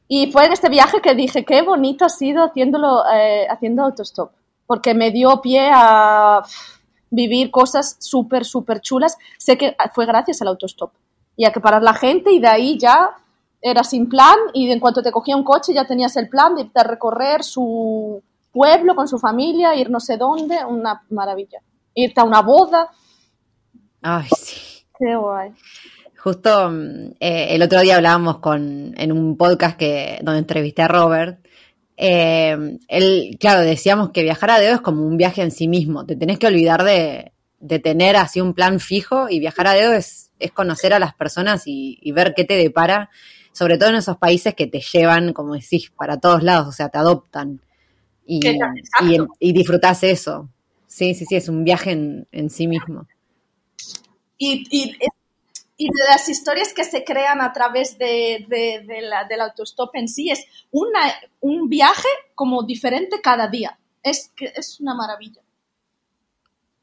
[0.08, 4.32] Y fue en este viaje que dije, qué bonito ha sido haciéndolo, eh, haciendo autostop,
[4.66, 6.42] porque me dio pie a
[7.10, 9.16] vivir cosas súper, súper chulas.
[9.38, 10.92] Sé que fue gracias al autostop.
[11.36, 13.16] Y a que parar la gente y de ahí ya
[13.60, 16.68] era sin plan y en cuanto te cogía un coche ya tenías el plan de,
[16.82, 21.60] recorrer su pueblo con su familia, ir no sé dónde, una maravilla.
[21.94, 22.90] Irte a una boda.
[24.02, 24.84] Ay, sí.
[24.98, 25.52] Qué guay.
[26.18, 26.72] Justo
[27.20, 31.42] eh, el otro día hablábamos con, en un podcast que, donde entrevisté a Robert
[32.04, 36.04] eh, él, claro, decíamos que viajar a dedo es como un viaje en sí mismo.
[36.04, 37.32] Te tenés que olvidar de,
[37.80, 42.10] tener así un plan fijo y viajar a dedo es, conocer a las personas y,
[42.12, 43.10] ver qué te depara,
[43.52, 46.88] sobre todo en esos países que te llevan, como decís, para todos lados, o sea,
[46.88, 47.60] te adoptan.
[48.26, 48.40] Y,
[49.38, 50.48] y, disfrutás eso.
[50.86, 53.06] Sí, sí, sí, es un viaje en, sí mismo.
[54.38, 54.96] Y, y
[55.82, 58.46] y de las historias que se crean a través de,
[59.02, 61.00] la, del autostop en sí es una,
[61.40, 63.76] un viaje como diferente cada día.
[64.00, 65.42] Es, es una maravilla.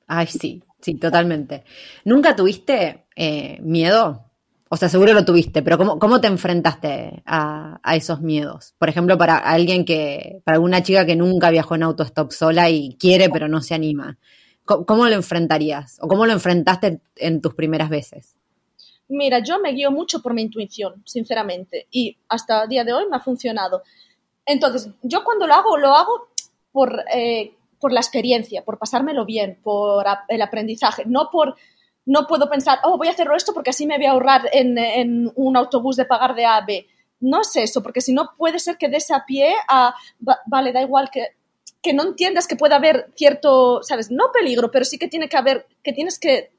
[0.05, 1.63] Ay, sí, sí, totalmente.
[2.05, 4.25] ¿Nunca tuviste eh, miedo?
[4.69, 8.75] O sea, seguro lo tuviste, pero ¿cómo, cómo te enfrentaste a, a, esos miedos?
[8.77, 12.95] Por ejemplo, para alguien que, para alguna chica que nunca viajó en autostop sola y
[12.99, 14.19] quiere pero no se anima,
[14.85, 15.97] cómo lo enfrentarías?
[16.01, 18.35] ¿O cómo lo enfrentaste en tus primeras veces?
[19.07, 23.05] Mira, yo me guío mucho por mi intuición, sinceramente, y hasta el día de hoy
[23.09, 23.81] me ha funcionado.
[24.45, 26.29] Entonces, yo cuando lo hago, lo hago
[26.71, 31.55] por, eh, por la experiencia, por pasármelo bien, por el aprendizaje, no por
[32.05, 35.31] no puedo pensar, oh, voy a hacerlo esto porque así me voy a ahorrar en,
[35.35, 36.87] un autobús de pagar de A a B.
[37.19, 39.93] No es eso, porque si no puede ser que des a pie a,
[40.47, 41.35] vale, da igual que,
[41.81, 45.37] que no entiendas que pueda haber cierto, sabes, no peligro, pero sí que tiene que
[45.37, 46.51] haber, que tienes que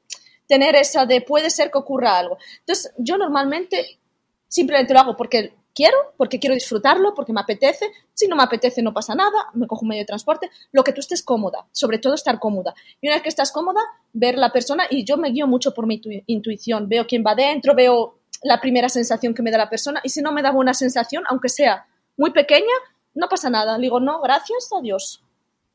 [0.47, 2.37] tener esa de puede ser que ocurra algo.
[2.59, 3.99] Entonces, yo normalmente
[4.47, 7.91] simplemente lo hago porque quiero, porque quiero disfrutarlo, porque me apetece.
[8.13, 10.93] Si no me apetece, no pasa nada, me cojo un medio de transporte, lo que
[10.93, 12.73] tú estés cómoda, sobre todo estar cómoda.
[13.01, 13.81] Y una vez que estás cómoda,
[14.13, 17.75] ver la persona, y yo me guío mucho por mi intuición, veo quién va dentro,
[17.75, 20.73] veo la primera sensación que me da la persona, y si no me da buena
[20.73, 21.85] sensación, aunque sea
[22.17, 22.73] muy pequeña,
[23.13, 23.77] no pasa nada.
[23.77, 25.23] Le digo, no, gracias, adiós.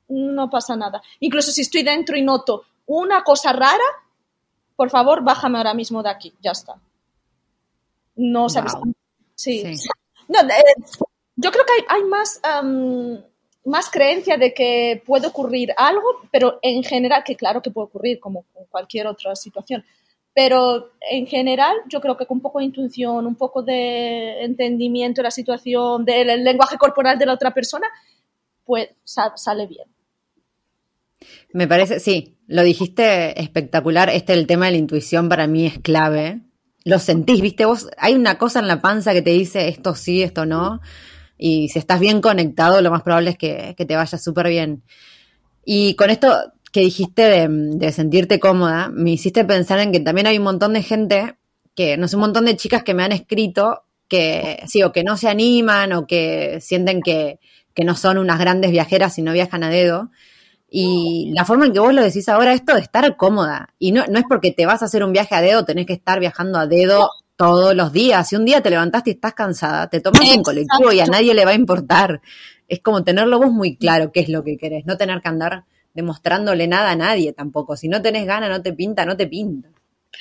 [0.09, 1.03] No pasa nada.
[1.21, 3.85] Incluso si estoy dentro y noto una cosa rara,
[4.77, 6.77] por favor, bájame ahora mismo de aquí, ya está.
[8.15, 8.75] No sabes.
[9.37, 9.62] Sí.
[10.29, 10.75] No, eh,
[11.37, 12.40] yo creo que hay, más,
[13.64, 18.18] más creencia de que puede ocurrir algo, pero en general, que claro que puede ocurrir
[18.18, 19.85] como en cualquier otra situación,
[20.35, 25.20] pero en general yo creo que con un poco de intuición, un poco de entendimiento
[25.20, 27.87] de la situación, del lenguaje corporal de la otra persona,
[28.64, 29.87] pues sale bien.
[31.53, 34.11] Me parece, sí, lo dijiste espectacular.
[34.11, 36.40] Este el tema de la intuición para mí es clave.
[36.87, 37.66] Lo sentís, ¿viste?
[37.66, 40.81] Vos, hay una cosa en la panza que te dice esto sí, esto no.
[41.37, 44.85] Y si estás bien conectado, lo más probable es que, que te vaya súper bien.
[45.64, 46.33] Y con esto
[46.70, 50.75] que dijiste de, de, sentirte cómoda, me hiciste pensar en que también hay un montón
[50.75, 51.35] de gente,
[51.75, 55.03] que no sé, un montón de chicas que me han escrito que sí, o que
[55.03, 57.40] no se animan o que sienten que,
[57.75, 60.12] que no son unas grandes viajeras y no viajan a dedo.
[60.68, 63.74] Y la forma en que vos lo decís ahora, esto de estar cómoda.
[63.79, 65.92] Y no, no es porque te vas a hacer un viaje a dedo, tenés que
[65.92, 68.29] estar viajando a dedo todos los días.
[68.29, 71.35] Si un día te levantaste y estás cansada, te tomas un colectivo y a nadie
[71.35, 72.20] le va a importar.
[72.66, 75.64] Es como tenerlo vos muy claro qué es lo que querés, no tener que andar
[75.94, 77.76] demostrándole nada a nadie tampoco.
[77.76, 79.68] Si no tenés ganas, no te pinta, no te pinta.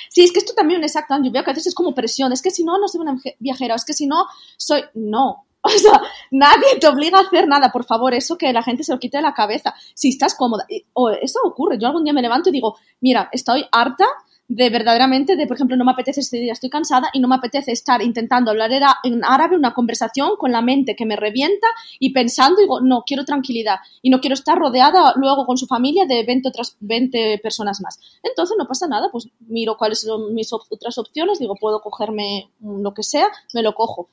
[0.10, 2.32] Sí, es que esto también es exacto, yo veo que a veces es como presión,
[2.34, 4.26] es que si no, no soy una viajera, es que si no,
[4.58, 4.84] soy...
[4.94, 6.00] No, o sea,
[6.32, 9.18] nadie te obliga a hacer nada, por favor, eso que la gente se lo quite
[9.18, 9.74] de la cabeza.
[9.94, 13.66] Si estás cómoda, o eso ocurre, yo algún día me levanto y digo, mira, estoy
[13.72, 14.06] harta
[14.48, 17.72] de verdaderamente, de por ejemplo, no me apetece día, estoy cansada y no me apetece
[17.72, 18.70] estar intentando hablar
[19.04, 21.68] en árabe una conversación con la mente que me revienta
[22.00, 26.06] y pensando, digo, no, quiero tranquilidad y no quiero estar rodeada luego con su familia
[26.06, 28.00] de 20 otras 20 personas más.
[28.22, 32.94] Entonces no pasa nada, pues miro cuáles son mis otras opciones, digo, puedo cogerme lo
[32.94, 34.10] que sea, me lo cojo.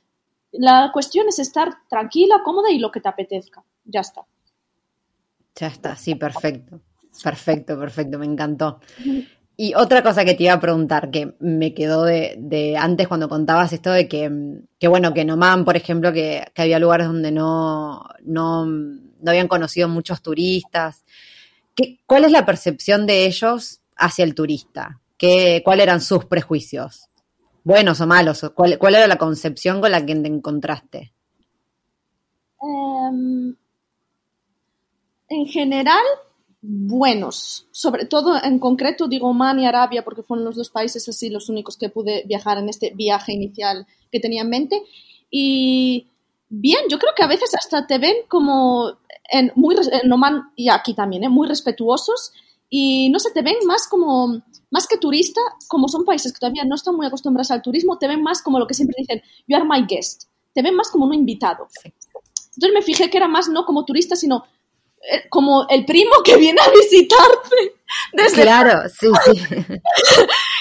[0.52, 3.64] La cuestión es estar tranquila, cómoda y lo que te apetezca.
[3.84, 4.22] Ya está.
[5.56, 6.80] Ya está, sí, perfecto.
[7.22, 8.80] Perfecto, perfecto, me encantó.
[9.56, 13.72] Y otra cosa que te iba a preguntar, que me quedó de, antes cuando contabas
[13.72, 14.30] esto de que,
[14.78, 19.48] que bueno, que en Oman, por ejemplo, que, había lugares donde no, no, no, habían
[19.48, 21.04] conocido muchos turistas.
[21.74, 25.00] ¿Qué, ¿Cuál es la percepción de ellos hacia el turista?
[25.18, 27.10] ¿Qué, ¿Cuáles eran sus prejuicios?
[27.64, 28.44] ¿Buenos o malos?
[28.55, 31.12] ¿Cuál, era la concepción con la que te encontraste?
[32.61, 33.55] Um,
[35.29, 36.05] en general,
[36.61, 41.29] buenos, sobre todo en concreto digo Oman y Arabia porque fueron los dos países así
[41.29, 44.83] los únicos que pude viajar en este viaje inicial que tenía en mente
[45.29, 46.07] y
[46.48, 48.98] bien, yo creo que a veces hasta te ven como
[49.31, 51.29] en, muy en Oman y aquí también, ¿eh?
[51.29, 52.33] muy respetuosos
[52.74, 56.64] y no sé, te ven más como más que turista, como son países que todavía
[56.64, 59.54] no están muy acostumbrados al turismo, te ven más como lo que siempre dicen, you
[59.54, 60.22] are my guest,
[60.54, 61.68] te ven más como un invitado.
[61.85, 64.44] Entonces me fijé que era más no como turista, sino
[65.02, 67.74] eh, como el primo que viene a visitarte.
[68.14, 69.35] Desde claro, sí, sí.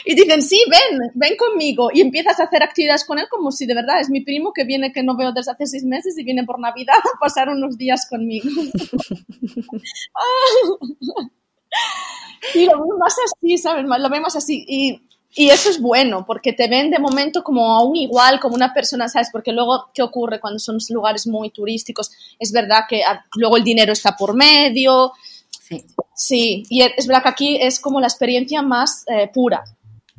[0.05, 1.91] y dicen, sí, ven, ven conmigo.
[1.93, 4.65] Y empiezas a hacer actividades con él como si de verdad es mi primo que
[4.65, 7.77] viene, que no veo desde hace seis meses y viene por Navidad a pasar unos
[7.77, 8.49] días conmigo.
[12.55, 13.85] y lo vemos así, ¿sabes?
[13.85, 14.65] Lo vemos así.
[14.67, 15.01] Y
[15.33, 19.07] y eso es bueno, porque te ven de momento como aún igual, como una persona,
[19.07, 19.29] ¿sabes?
[19.31, 22.11] Porque luego, ¿qué ocurre cuando son lugares muy turísticos?
[22.37, 25.13] Es verdad que ah, luego el dinero está por medio.
[25.49, 25.85] Sí.
[26.13, 29.63] Sí, y es verdad que aquí es como la experiencia más eh, pura.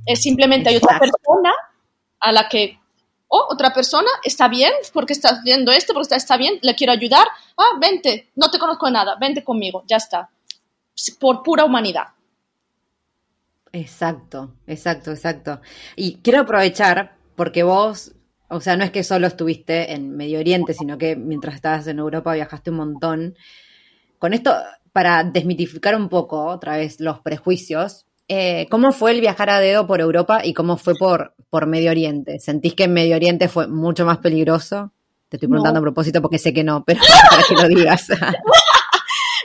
[0.07, 1.53] Es simplemente hay otra persona
[2.19, 2.79] a la que,
[3.29, 6.93] oh, otra persona está bien, porque está haciendo esto, porque está, está bien, le quiero
[6.93, 7.29] ayudar.
[7.59, 10.31] Ah, vente, no te conozco de nada, vente conmigo, ya está.
[11.19, 12.09] Por pura humanidad.
[13.73, 15.61] Exacto, exacto, exacto.
[15.97, 18.15] Y quiero aprovechar porque vos,
[18.49, 21.99] o sea, no es que solo estuviste en Medio Oriente, sino que mientras estabas en
[21.99, 23.35] Europa viajaste un montón.
[24.19, 24.55] Con esto,
[24.93, 29.87] para desmitificar un poco otra vez los prejuicios, eh, ¿cómo fue el viajar a dedo
[29.87, 32.39] por Europa y cómo fue por, por Medio Oriente?
[32.41, 34.93] ¿Sentís que en Medio Oriente fue mucho más peligroso?
[35.31, 37.01] Te estoy preguntando a propósito porque sé que no, pero
[37.31, 38.09] para que lo digas.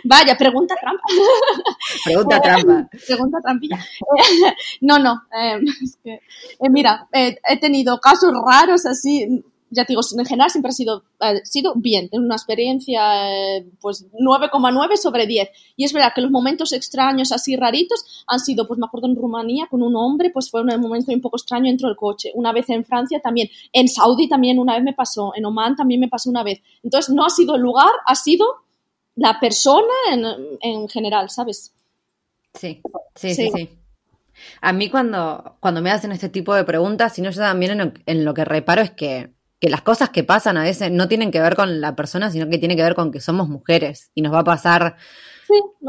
[0.07, 1.03] Vaya, pregunta trampa.
[2.05, 2.89] Pregunta trampa.
[3.05, 3.77] pregunta trampilla.
[4.81, 5.21] no, no.
[5.37, 9.43] Eh, es que, eh, mira, eh, he tenido casos raros así.
[9.69, 11.03] Ya te digo, en general siempre ha sido,
[11.43, 13.01] sido bien, tengo una experiencia
[13.81, 15.49] pues 9,9 sobre 10.
[15.75, 19.17] Y es verdad que los momentos extraños así raritos han sido, pues me acuerdo en
[19.17, 22.31] Rumanía con un hombre, pues fue un momento un poco extraño dentro del coche.
[22.33, 25.99] Una vez en Francia también, en Saudi también una vez me pasó, en Oman también
[25.99, 26.61] me pasó una vez.
[26.81, 28.45] Entonces no ha sido el lugar, ha sido
[29.17, 30.25] la persona en,
[30.61, 31.73] en general, ¿sabes?
[32.53, 32.81] Sí,
[33.15, 33.69] sí, sí, sí.
[34.61, 38.33] A mí cuando, cuando me hacen este tipo de preguntas, sino yo también en, lo
[38.33, 41.55] que reparo es que, que, las cosas que pasan a veces no tienen que ver
[41.55, 44.39] con la persona, sino que tiene que ver con que somos mujeres y nos va
[44.39, 44.97] a pasar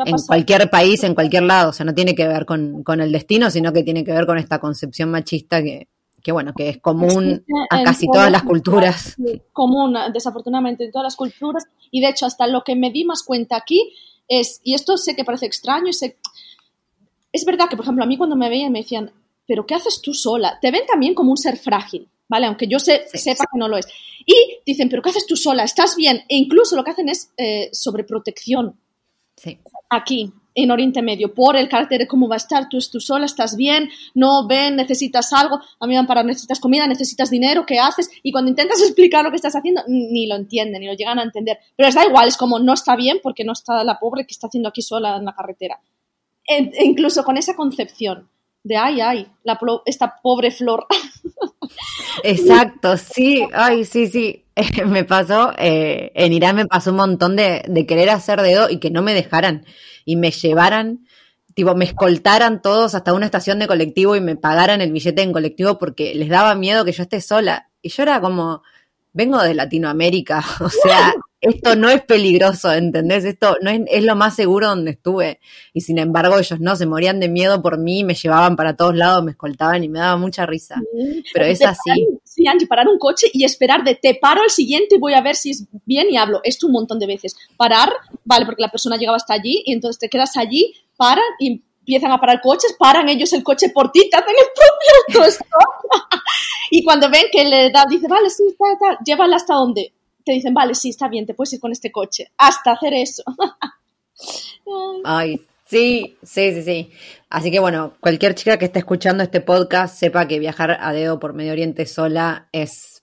[0.07, 1.71] en cualquier país, en cualquier lado.
[1.71, 4.25] O sea, no tiene que ver con, con, el destino, sino que tiene que ver
[4.25, 5.89] con esta concepción machista que,
[6.29, 9.17] que bueno, que es común a casi todas las culturas.
[9.51, 11.65] Común, desafortunadamente, en todas las culturas.
[11.91, 13.95] Y de hecho, hasta lo que me di más cuenta aquí
[14.29, 16.19] es, y esto sé que parece extraño, sé,
[17.33, 19.11] es verdad que, por ejemplo, a mí cuando me veían me decían,
[19.47, 20.59] pero ¿qué haces tú sola?
[20.61, 22.45] Te ven también como un ser frágil, ¿vale?
[22.45, 23.87] Aunque yo sepa que no lo es.
[24.27, 25.65] Y dicen, pero ¿qué haces tú sola?
[25.65, 26.25] ¿Estás bien?
[26.29, 28.79] E incluso lo que hacen es eh, sobreprotección.
[29.35, 29.59] Sí.
[29.89, 30.31] Aquí.
[30.63, 33.57] En Oriente Medio por el carácter de cómo va a estar, tú, tú sola, estás
[33.57, 37.79] bien, no ven, necesitas algo, a mí me van para necesitas comida, necesitas dinero, ¿qué
[37.79, 38.11] haces?
[38.23, 41.23] Y cuando intentas explicar lo que estás haciendo, ni lo entienden, ni lo llegan a
[41.23, 41.59] entender.
[41.77, 44.33] Pero les da igual, es como no está bien porque no está la pobre que
[44.33, 45.81] está haciendo aquí sola en la carretera.
[46.47, 48.29] E, e incluso con esa concepción
[48.69, 50.87] de ay, ay, la, esta pobre flor.
[52.23, 54.45] Exacto, sí, ay, sí, sí.
[54.87, 58.79] me pasó, eh, en Irán me pasó un montón de, de querer hacer dedo y
[58.79, 59.65] que no me dejaran
[60.05, 61.07] y me llevaran,
[61.55, 65.33] tipo, me escoltaran todos hasta una estación de colectivo y me pagaran el billete en
[65.33, 67.71] colectivo porque les daba miedo que yo esté sola.
[67.81, 68.63] Y yo era como,
[69.15, 73.25] vengo de Latinoamérica, o sea, esto no es peligroso, ¿entendés?
[73.25, 75.41] Esto no es, lo más seguro donde estuve.
[75.73, 78.97] Y sin embargo, ellos no, se morían de miedo por mí, me llevaban para todos
[78.97, 80.83] lados, me escoltaban y me daba mucha risa.
[81.33, 82.09] Pero es así.
[82.25, 85.21] sí, Angie, parar un coche y esperar de te paro al siguiente y voy a
[85.21, 86.41] ver si es bien y hablo.
[86.43, 87.37] Esto un montón de veces.
[87.57, 87.93] Parar,
[88.25, 92.11] vale, porque la persona llegaba hasta allí y entonces te quedas allí, paran y empiezan
[92.11, 95.25] a parar coches, paran ellos el coche por ti, te hacen el propio
[96.71, 99.93] y cuando ven que le da, dice, vale, sí, está, está, llévala hasta donde
[100.29, 103.23] te dicen, vale, sí, está bien, te puedes ir con este coche, hasta hacer eso.
[105.05, 106.91] Ay, sí, sí, sí, sí.
[107.31, 111.19] Así que bueno, cualquier chica que esté escuchando este podcast sepa que viajar a dedo
[111.19, 113.03] por Medio Oriente sola es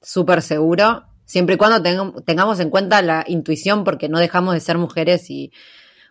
[0.00, 1.80] súper seguro, siempre y cuando
[2.24, 5.52] tengamos en cuenta la intuición, porque no dejamos de ser mujeres y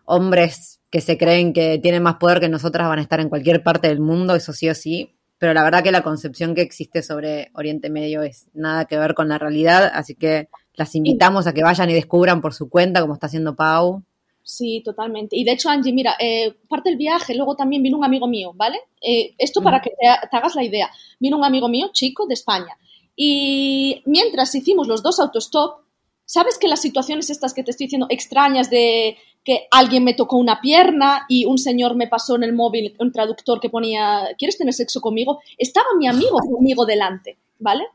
[0.06, 3.64] hombres que se creen que tienen más poder que nosotras van a estar en cualquier
[3.64, 7.02] parte del mundo, eso sí o sí pero la verdad que la concepción que existe
[7.02, 11.54] sobre Oriente Medio es nada que ver con la realidad, así que las invitamos a
[11.54, 14.04] que vayan y descubran por su cuenta, como está haciendo Pau.
[14.44, 15.36] Sí, totalmente.
[15.36, 18.52] Y de hecho, Angie, mira, eh, parte del viaje, luego también vino un amigo mío,
[18.54, 18.78] ¿vale?
[19.02, 20.92] Eh, esto para que te, hagas la idea.
[21.20, 22.78] Vino un amigo mío, chico, de España.
[23.16, 25.80] Y mientras hicimos los dos autostop,
[26.24, 30.38] ¿sabes que las situaciones estas que te estoy diciendo extrañas de que alguien me tocó
[30.38, 34.58] una pierna y un señor me pasó en el móvil un traductor que ponía, ¿quieres
[34.58, 35.40] tener sexo conmigo?
[35.58, 37.86] Estaba mi amigo conmigo delante, ¿vale?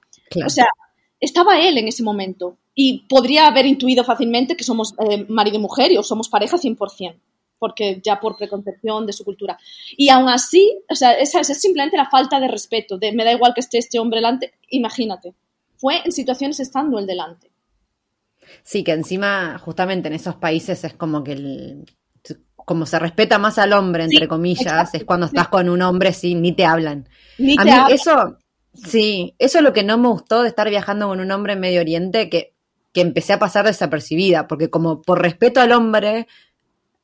[0.44, 0.66] O sea,
[1.20, 5.60] estaba él en ese momento y podría haber intuido fácilmente que somos eh, marido y
[5.60, 7.16] mujer y o somos pareja 100%,
[7.58, 9.58] porque ya por preconcepción de su cultura.
[9.96, 13.32] Y aún así, o sea, esa, es simplemente la falta de respeto, de me da
[13.32, 15.34] igual que esté este hombre delante, imagínate.
[15.76, 17.50] Fue en situaciones estando él delante.
[18.62, 21.84] Sí, que encima, justamente en esos países es como que el,
[22.66, 26.34] como se respeta más al hombre, entre comillas, es cuando estás con un hombre, sí,
[26.34, 27.08] ni te hablan.
[27.58, 28.38] a mí eso,
[28.74, 31.60] sí, eso es lo que no me gustó de estar viajando con un hombre en
[31.60, 32.54] Medio Oriente, que,
[32.92, 36.26] que empecé a pasar desapercibida, porque como por respeto al hombre,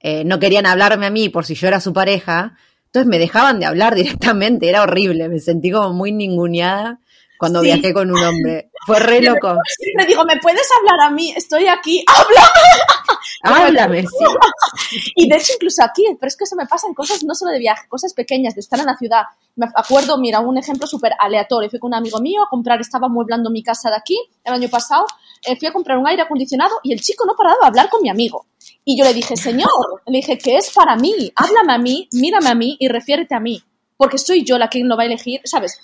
[0.01, 3.61] eh, no querían hablarme a mí por si yo era su pareja, entonces me dejaban
[3.61, 6.99] de hablar directamente, era horrible, me sentí como muy ninguneada
[7.43, 8.71] cuando viajé con un hombre.
[8.87, 9.57] Fue re loco.
[9.77, 11.35] Siempre digo, ¿me puedes hablar a mí?
[11.37, 12.05] Estoy aquí,
[13.43, 13.67] háblame.
[13.67, 15.03] Háblame, sí.
[15.17, 17.51] Y de hecho, incluso aquí, pero es que eso me pasa en cosas no solo
[17.51, 19.25] de viaje, cosas pequeñas, de estar en la ciudad.
[19.57, 21.69] Me acuerdo, mira, un ejemplo súper aleatorio.
[21.69, 24.69] Fui con un amigo mío a comprar, estaba mueblando mi casa de aquí el año
[24.69, 25.05] pasado.
[25.45, 28.03] Eh, fui a comprar un aire acondicionado y el chico no paraba de hablar con
[28.03, 28.47] mi amigo.
[28.85, 29.69] Y yo le dije, señor,
[30.07, 33.41] le dije que es para mí, háblame a mí, mírame a mí y refiérete a
[33.41, 33.61] mí.
[33.97, 35.79] Porque soy yo la que lo va a elegir, ¿sabes?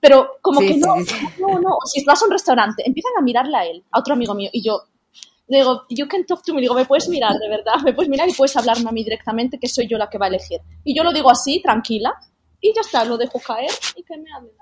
[0.00, 0.96] Pero como que no,
[1.40, 4.34] no, no, si vas a un restaurante, empiezan a mirarle a él, a otro amigo
[4.34, 4.82] mío, y yo
[5.48, 8.28] digo, you can talk to me, digo, me puedes mirar, de verdad, me puedes mirar
[8.28, 10.60] y puedes hablarme a mí directamente, que soy yo la que va a elegir.
[10.84, 12.14] Y yo lo digo así, tranquila,
[12.60, 14.52] y ya está, lo dejo caer y que me hablen.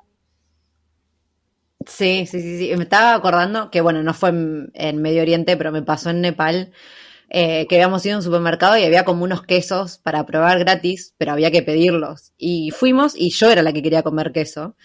[1.87, 5.70] Sí, sí, sí, sí, me estaba acordando que, bueno, no fue en, Medio Oriente, pero
[5.70, 6.72] me pasó en Nepal,
[7.30, 11.14] eh, que habíamos ido a un supermercado y había como unos quesos para probar gratis,
[11.16, 12.32] pero había que pedirlos.
[12.37, 14.76] Y fuimos y yo era la que quería comer queso.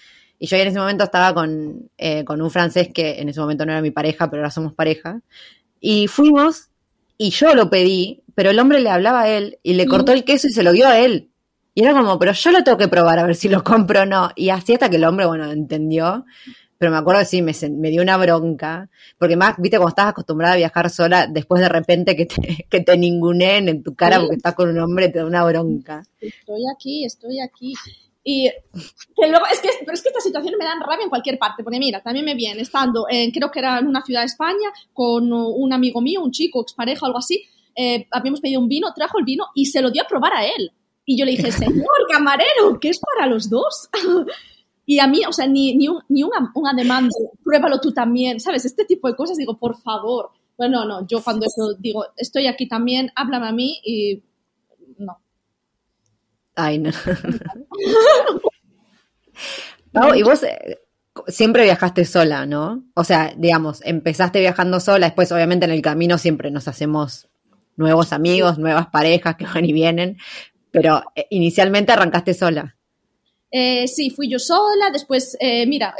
[0.43, 3.63] Y yo en ese momento estaba con, eh, con un francés que en ese momento
[3.63, 5.21] no era mi pareja, pero ahora somos pareja.
[5.79, 6.69] Y fuimos
[7.15, 10.23] y yo lo pedí, pero el hombre le hablaba a él y le cortó el
[10.23, 11.29] queso y se lo dio a él.
[11.75, 14.05] Y era como, pero yo lo tengo que probar a ver si lo compro o
[14.07, 14.31] no.
[14.35, 16.25] Y así hasta que el hombre, bueno, entendió.
[16.79, 18.89] Pero me acuerdo que sí, me, me dio una bronca.
[19.19, 22.79] Porque más, viste, cuando estás acostumbrada a viajar sola, después de repente que te, que
[22.79, 26.01] te ninguneen en tu cara porque estás con un hombre, te da una bronca.
[26.19, 27.75] Estoy aquí, estoy aquí.
[28.23, 28.49] Y
[29.15, 31.63] que luego, es que, pero es que estas situaciones me dan rabia en cualquier parte,
[31.63, 34.69] porque mira, también me viene estando, en, creo que era en una ciudad de España,
[34.93, 37.43] con un amigo mío, un chico, expareja o algo así,
[37.75, 40.45] eh, habíamos pedido un vino, trajo el vino y se lo dio a probar a
[40.45, 40.71] él.
[41.05, 43.89] Y yo le dije, señor camarero, que es para los dos.
[44.85, 47.09] y a mí, o sea, ni, ni, un, ni una, un ademán
[47.43, 48.65] pruébalo tú también, ¿sabes?
[48.65, 50.29] Este tipo de cosas, digo, por favor.
[50.57, 54.21] Bueno, no, yo cuando eso digo, estoy aquí también, háblame a mí y
[56.55, 56.79] Ay,
[59.93, 60.15] no.
[60.15, 60.79] y vos eh,
[61.27, 62.83] siempre viajaste sola, ¿no?
[62.93, 67.27] O sea, digamos, empezaste viajando sola, después obviamente en el camino siempre nos hacemos
[67.77, 70.17] nuevos amigos, nuevas parejas que van y vienen,
[70.71, 72.77] pero eh, inicialmente arrancaste sola.
[73.49, 75.37] Eh, sí, fui yo sola, después,
[75.67, 75.93] mira,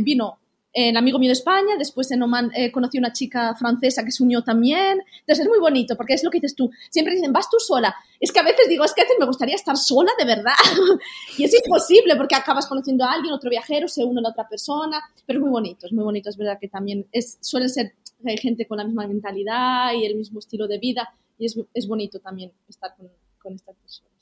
[0.00, 0.40] vino
[0.72, 4.42] el amigo mío de España, después en Oman conocí una chica francesa que se unió
[4.42, 5.00] también.
[5.20, 6.70] Entonces es muy bonito, porque es lo que dices tú.
[6.90, 7.94] Siempre dicen, vas tú sola.
[8.20, 10.52] Es que a veces digo, es que a veces me gustaría estar sola de verdad.
[11.38, 14.48] y es imposible, porque acabas conociendo a alguien, otro viajero, se une a la otra
[14.48, 15.02] persona.
[15.26, 16.30] Pero es muy bonito, es muy bonito.
[16.30, 17.94] Es verdad que también es, suelen ser
[18.40, 21.08] gente con la misma mentalidad y el mismo estilo de vida.
[21.38, 23.08] Y es, es bonito también estar con,
[23.38, 24.12] con estas personas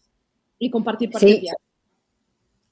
[0.58, 1.48] y compartir sí.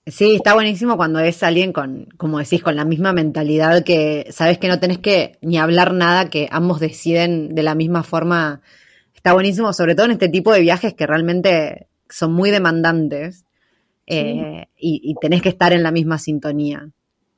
[0.06, 4.58] Sí, está buenísimo cuando es alguien con, como decís, con la misma mentalidad que sabes
[4.58, 8.60] que no tenés que ni hablar nada, que ambos deciden de la misma forma.
[9.14, 13.46] Está buenísimo, sobre todo en este tipo de viajes que realmente son muy demandantes
[14.06, 16.86] eh, y, tenés que estar en la misma sintonía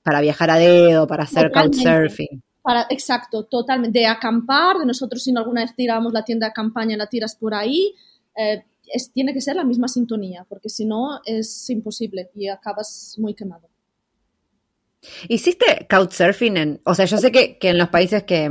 [0.03, 2.43] para viajar a dedo, para hacer couchsurfing.
[2.63, 4.01] Para, exacto, totalmente.
[4.01, 7.37] De acampar, de nosotros si no alguna vez tiramos la tienda de campaña, la tiras
[7.37, 7.95] por ahí.
[8.37, 8.65] Eh,
[9.13, 13.69] tiene que ser la misma sintonía, porque si no es imposible y acabas muy quemado.
[15.29, 18.49] ¿Hiciste couchsurfing en, o sea, yo sé que, en los países que,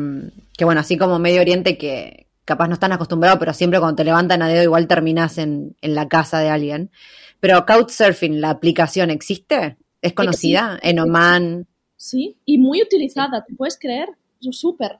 [0.61, 4.41] bueno, así como Medio Oriente, que capaz no están acostumbrados, pero siempre cuando te levantan
[4.41, 6.91] a dedo igual terminas en, la casa de alguien.
[7.39, 9.77] Pero Couchsurfing, la aplicación, ¿existe?
[10.01, 11.67] ¿Es conocida en Oman?
[11.97, 14.09] Sí, y muy utilizada, ¿te puedes creer?
[14.51, 14.99] Súper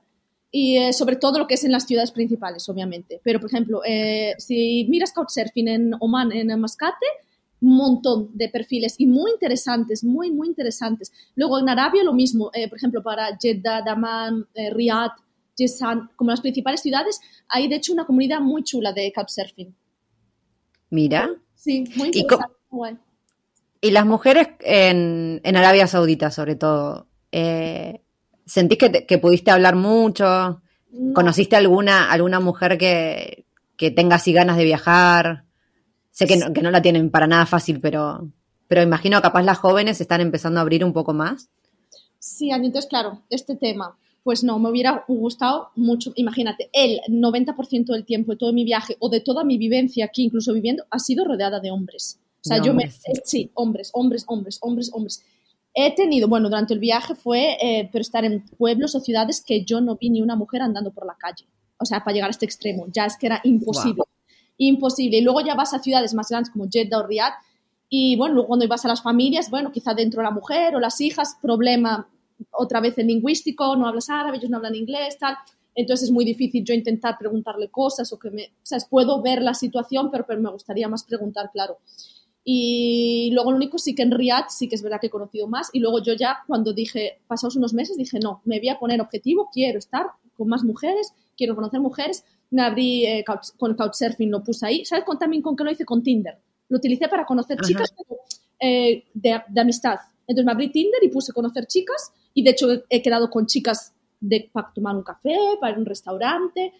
[0.52, 3.20] y eh, sobre todo lo que es en las ciudades principales, obviamente.
[3.24, 7.06] Pero, por ejemplo, eh, si miras Couchsurfing en Oman, en Mascate,
[7.62, 11.12] un montón de perfiles y muy interesantes, muy, muy interesantes.
[11.36, 15.12] Luego en Arabia lo mismo, eh, por ejemplo, para Jeddah, Daman, Riyadh,
[15.58, 19.74] Jizan, como las principales ciudades, hay de hecho una comunidad muy chula de Couchsurfing.
[20.90, 21.32] Mira.
[21.56, 22.46] Sí, muy interesante.
[23.82, 28.02] ¿Y, las mujeres en, en, Arabia Saudita, sobre todo, eh,
[28.46, 30.62] ¿Sentís que, pudiste hablar mucho?
[31.14, 33.46] ¿Conociste alguna, alguna mujer que,
[33.96, 35.46] tenga así ganas de viajar?
[36.12, 38.30] Sé que no, que no la tienen para nada fácil, pero,
[38.68, 41.50] pero imagino capaz las jóvenes están empezando a abrir un poco más.
[42.20, 48.06] Sí, entonces claro, este tema, pues no, me hubiera gustado mucho, imagínate, el 90% del
[48.06, 51.26] tiempo de todo mi viaje o de toda mi vivencia aquí, incluso viviendo, ha sido
[51.26, 52.20] rodeada de hombres.
[52.44, 52.92] O sea, yo me...
[53.24, 55.24] Sí, hombres, hombres, hombres, hombres, hombres.
[55.76, 59.66] He tenido, bueno, durante el viaje fue, eh, pero estar en pueblos o ciudades que
[59.66, 61.46] yo no vi ni una mujer andando por la calle.
[61.78, 64.04] O sea, para llegar a este extremo, ya es que era imposible.
[64.58, 65.18] Imposible.
[65.18, 67.34] Y luego ya vas a ciudades más grandes como Jeddah o Riyadh
[67.90, 71.00] y bueno, luego cuando ibas a las familias, bueno, quizá dentro la mujer o las
[71.02, 72.10] hijas, problema
[72.52, 75.38] otra vez el lingüístico, no hablas árabe, ellos no hablan inglés, tal.
[75.74, 78.44] Entonces es muy difícil yo intentar preguntarle cosas o que me...
[78.44, 81.78] O sea, puedo ver la situación, pero, pero me gustaría más preguntar, claro.
[82.48, 85.48] Y luego lo único sí que en Riyadh sí que es verdad que he conocido
[85.48, 85.72] más.
[85.74, 89.02] Y luego yo ya cuando dije, pasados unos meses, dije, no, me voy a poner
[89.02, 90.06] objetivo, quiero estar
[90.38, 92.24] con más mujeres, quiero conocer mujeres.
[92.52, 93.26] Me abrí eh,
[93.58, 94.86] con Couchsurfing, lo puse ahí.
[94.86, 95.86] ¿Sabes con, también con qué lo hice?
[95.86, 96.38] Con Tinder.
[96.70, 97.92] Lo utilicé para conocer chicas
[98.60, 99.98] eh, de, de, amistad.
[100.28, 102.12] Entonces me abrí Tinder y puse conocer chicas.
[102.36, 105.80] Y de hecho he, quedado con chicas de, para tomar un café, para ir a
[105.80, 106.74] un restaurante.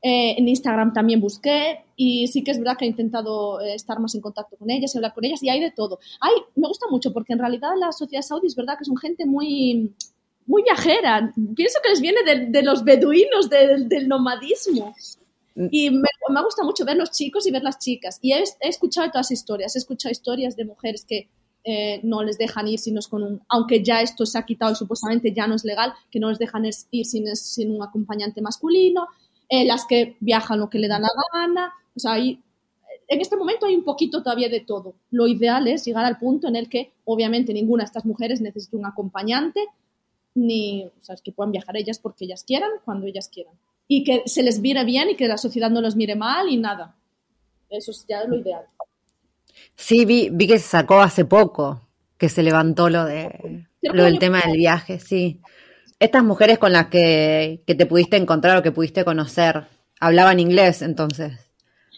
[0.00, 3.98] Eh, en Instagram también busqué y sí que es verdad que he intentado eh, estar
[3.98, 5.98] más en contacto con ellas, hablar con ellas y hay de todo.
[6.20, 9.26] Ay, me gusta mucho porque en realidad la sociedad saudí es verdad que son gente
[9.26, 9.92] muy,
[10.46, 11.32] muy viajera.
[11.56, 14.94] Pienso que les viene de, los beduinos, del nomadismo.
[15.56, 15.66] Mm.
[15.72, 18.20] Y me, me, gusta mucho ver los chicos y ver las chicas.
[18.22, 19.74] Y he, escuchado todas las historias.
[19.74, 21.28] He escuchado historias de mujeres que
[21.64, 23.42] eh, no les dejan ir si no es con un...
[23.48, 26.38] Aunque ya esto se ha quitado y supuestamente ya no es legal, que no les
[26.38, 29.08] dejan ir sin, sin un acompañante masculino
[29.48, 31.72] eh, las que viajan lo que le da la gana.
[31.96, 32.42] O sea, hay,
[33.08, 34.94] en este momento hay un poquito todavía de todo.
[35.10, 38.76] Lo ideal es llegar al punto en el que, obviamente, ninguna de estas mujeres necesita
[38.76, 39.60] un acompañante,
[40.34, 43.54] ni, o sea, que puedan viajar ellas porque ellas quieran, cuando ellas quieran.
[43.88, 46.58] Y que se les mire bien y que la sociedad no los mire mal y
[46.58, 46.96] nada.
[47.70, 48.64] Eso es ya lo ideal.
[49.74, 51.80] Sí, vi, vi que se sacó hace poco,
[52.16, 55.40] que se levantó lo de lo del tema del viaje, sí.
[56.00, 59.66] Estas mujeres con las que, te pudiste encontrar o que pudiste conocer,
[59.98, 61.32] ¿hablaban inglés entonces?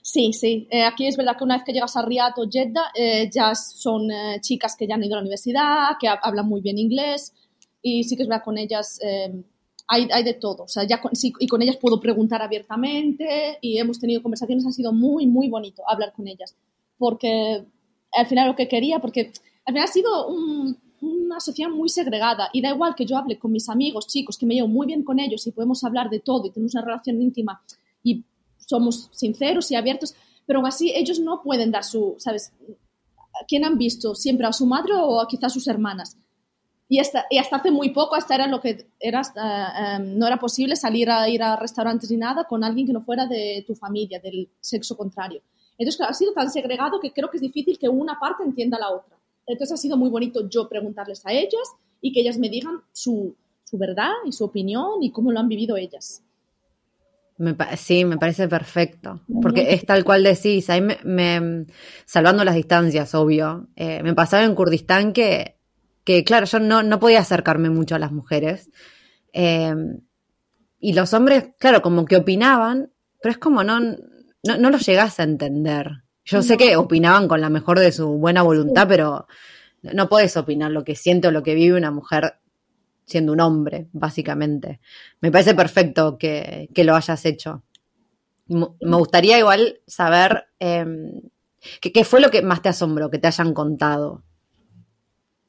[0.02, 0.66] Sí, sí.
[0.70, 3.54] Eh, aquí es verdad que una vez que llegas a Riyadh o Jeddah, eh, ya
[3.54, 7.34] son eh, chicas que ya han ido a la universidad, que hablan muy bien inglés
[7.82, 8.98] y sí que es verdad con ellas
[9.86, 10.64] hay, hay, de todo.
[10.64, 11.00] O sea, ya
[11.38, 15.82] y con ellas puedo preguntar abiertamente y hemos tenido conversaciones, ha sido muy, muy bonito
[15.86, 16.56] hablar con ellas.
[16.96, 17.64] Porque
[18.12, 19.32] al final lo que quería, porque
[19.66, 20.78] al final ha sido un,
[21.30, 24.46] una sociedad muy segregada y da igual que yo hable con mis amigos, chicos, que
[24.46, 27.20] me llevo muy bien con ellos y podemos hablar de todo y tenemos una relación
[27.20, 27.62] íntima
[28.02, 28.24] y
[28.58, 30.14] somos sinceros y abiertos,
[30.46, 32.52] pero aún así ellos no pueden dar su, ¿sabes?
[33.48, 34.14] ¿Quién han visto?
[34.14, 36.16] ¿Siempre a su madre o quizás a sus hermanas?
[36.88, 40.26] Y hasta, y hasta hace muy poco, hasta era lo que era, hasta, em, no
[40.26, 43.64] era posible salir a ir a restaurantes ni nada con alguien que no fuera de
[43.64, 45.40] tu familia, del sexo contrario.
[45.78, 48.80] Entonces, ha sido tan segregado que creo que es difícil que una parte entienda a
[48.80, 49.19] la otra.
[49.50, 51.62] Entonces, ha sido muy bonito yo preguntarles a ellas
[52.00, 55.48] y que ellas me digan su, su verdad y su opinión y cómo lo han
[55.48, 56.22] vivido ellas.
[57.38, 61.66] Me sí, me parece perfecto, porque es tal cual decís, ahí me,
[62.04, 65.56] salvando las distancias, obvio, eh, me pasaba en Kurdistán que,
[66.04, 68.68] que claro, yo no, no, podía acercarme mucho a las mujeres,
[69.32, 69.74] eh,
[70.80, 72.92] y los hombres, claro, como que opinaban,
[73.22, 76.02] pero es como no, no, no los llegás a entender.
[76.24, 79.26] Yo sé que opinaban con la mejor de su buena voluntad, pero
[79.82, 82.34] no puedes opinar lo que siente o lo que vive una mujer
[83.06, 84.80] siendo un hombre, básicamente.
[85.20, 87.62] Me parece perfecto que, lo hayas hecho.
[88.46, 91.20] Me gustaría igual saber em,
[91.80, 94.22] ¿qué, fue lo que más te asombró, que te hayan contado.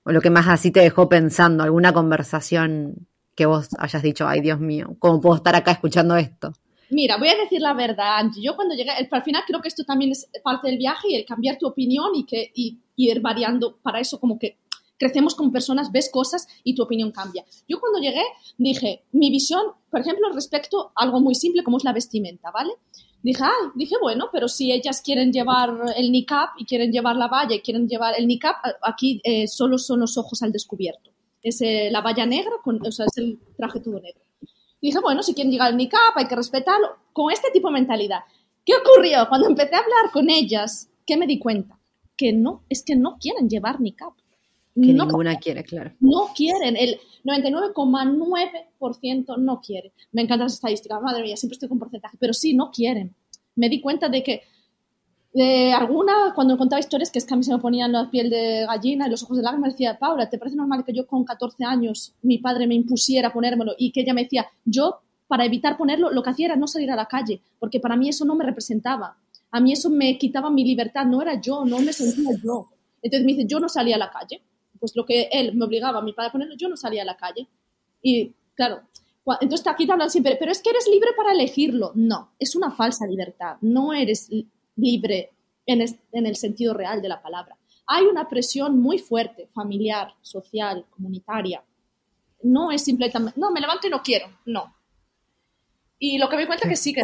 [0.04, 4.42] O lo que más así te dejó pensando, alguna conversación que vos hayas dicho, ay
[4.42, 6.54] Dios mío, ¿cómo puedo estar acá escuchando esto?
[6.92, 8.44] Mira, voy a decir la verdad, Angie.
[8.44, 11.26] Yo cuando llegué, al final creo que esto también es parte del viaje y el
[11.26, 14.58] cambiar tu opinión y, que, y ir variando para eso como que
[14.98, 17.44] crecemos como personas, ves cosas y tu opinión cambia.
[17.68, 18.24] Yo cuando llegué
[18.58, 22.74] dije, mi visión, por ejemplo, respecto a algo muy simple como es la vestimenta, ¿vale?
[23.24, 27.30] Dije, ay, dije, bueno, pero si ellas quieren llevar el niqab y quieren llevar la
[27.30, 31.12] valla y quieren llevar el niqab, aquí eh, solo son los ojos al descubierto.
[31.42, 34.22] Es eh, la valla negra, con, o sea, es el traje todo negro.
[34.88, 36.98] Dije, bueno, si quieren llevar el niqab hay que respetarlo.
[37.14, 38.22] Con este tipo de mentalidad.
[38.66, 39.28] ¿Qué ocurrió?
[39.28, 41.78] Cuando empecé a hablar con ellas, ¿qué me di cuenta?
[42.16, 44.14] Que no, es que no quieren llevar niqab.
[44.74, 45.92] Que ninguna quiere, claro.
[46.00, 49.92] No quieren, el 99,9% no quiere.
[50.14, 53.14] Me encantan las estadísticas, madre mía, siempre estoy con porcentaje, pero sí, no quieren.
[53.56, 54.44] Me di cuenta de que
[55.34, 58.30] de alguna, cuando contaba historias que es que a mí se me ponían la piel
[58.30, 61.08] de gallina y los ojos de lágrimas, me decía, Paula, ¿te parece normal que yo
[61.08, 65.46] con 14 años mi padre me impusiera ponérmelo y que ella me decía, yo para
[65.46, 68.26] evitar ponerlo, lo que hacía era no salir a la calle, porque para mí eso
[68.26, 69.16] no me representaba.
[69.50, 72.70] A mí eso me quitaba mi libertad, no era yo, no me sentía yo.
[73.02, 74.42] Entonces me dice, yo no salía a la calle
[74.82, 77.06] pues lo que él me obligaba a mi padre a ponerlo, yo no salía a
[77.06, 77.48] la calle.
[78.02, 78.82] Y claro,
[79.40, 81.92] entonces aquí te hablan siempre, pero es que eres libre para elegirlo.
[81.94, 83.58] No, es una falsa libertad.
[83.62, 84.28] No eres
[84.76, 85.32] libre
[85.66, 87.58] en, en el sentido real de la palabra.
[87.88, 91.64] Hay una presión muy fuerte, familiar, social, comunitaria.
[92.44, 94.28] No es simplemente, no, me levanto y no quiero.
[94.46, 94.74] No,
[96.04, 97.04] y lo que me cuenta que sí, que,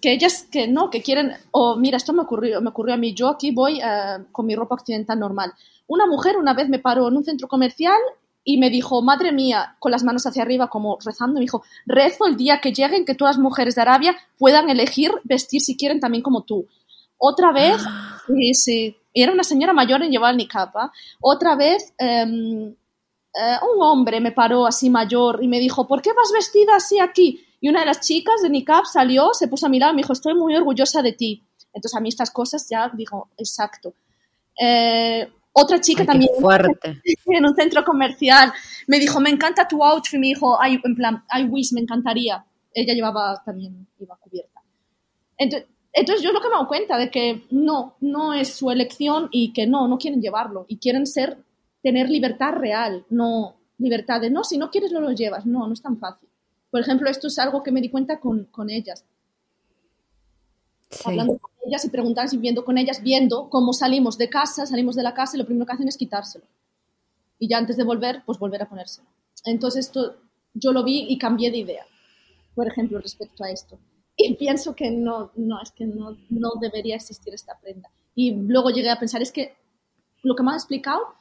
[0.00, 3.12] que, ellas que no, que quieren, o mira, esto me ocurrió, me ocurrió a mí,
[3.12, 5.52] yo aquí voy eh, con mi ropa occidental normal.
[5.86, 7.98] Una mujer una vez me paró en un centro comercial
[8.42, 12.26] y me dijo, madre mía, con las manos hacia arriba como rezando, me dijo, rezo
[12.26, 16.00] el día que lleguen que todas las mujeres de Arabia puedan elegir vestir si quieren
[16.00, 16.66] también como tú.
[17.18, 17.82] Otra vez,
[18.26, 20.72] sí, sí, era una señora mayor en llevar el niqab.
[21.20, 26.10] Otra vez, em, eh, un hombre me paró así mayor y me dijo, ¿por qué
[26.12, 27.44] vas vestida así aquí?
[27.60, 30.12] Y una de las chicas de Niqab salió, se puso a mirar y me dijo,
[30.12, 31.44] estoy muy orgullosa de ti.
[31.72, 33.94] Entonces a mí estas cosas ya digo, exacto.
[34.60, 37.00] Eh, otra chica también fuerte.
[37.26, 38.52] en un centro comercial
[38.86, 42.44] me dijo, me encanta tu outfit, me dijo, ay, en plan, I wish, me encantaría.
[42.72, 44.62] Ella llevaba también, iba cubierta.
[45.36, 49.28] Entonces, entonces yo lo que me doy cuenta de que no, no es su elección
[49.30, 51.38] y que no, no quieren llevarlo y quieren ser,
[51.82, 55.72] tener libertad real, no libertad de, no, si no quieres no lo llevas, no, no
[55.72, 56.28] es tan fácil.
[56.70, 59.04] Por ejemplo, esto es algo que me di cuenta con, con ellas.
[61.04, 64.96] Hablando con ellas y preguntando y viendo con ellas, viendo cómo salimos de casa, salimos
[64.96, 66.44] de la casa y lo primero que hacen es quitárselo.
[67.38, 69.08] Y ya antes de volver, pues volver a ponérselo.
[69.44, 70.16] Entonces esto
[70.54, 71.86] yo lo vi y cambié de idea,
[72.54, 73.78] por ejemplo, respecto a esto.
[74.20, 77.88] Y pienso que no, no, es que no, no debería existir esta prenda.
[78.16, 79.54] Y luego llegué a pensar, es que
[80.24, 81.14] lo que me ha explicado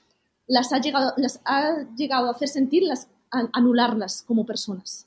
[0.48, 5.06] las ha llegado, las ha llegado a hacer sentir, las, a anularlas como personas.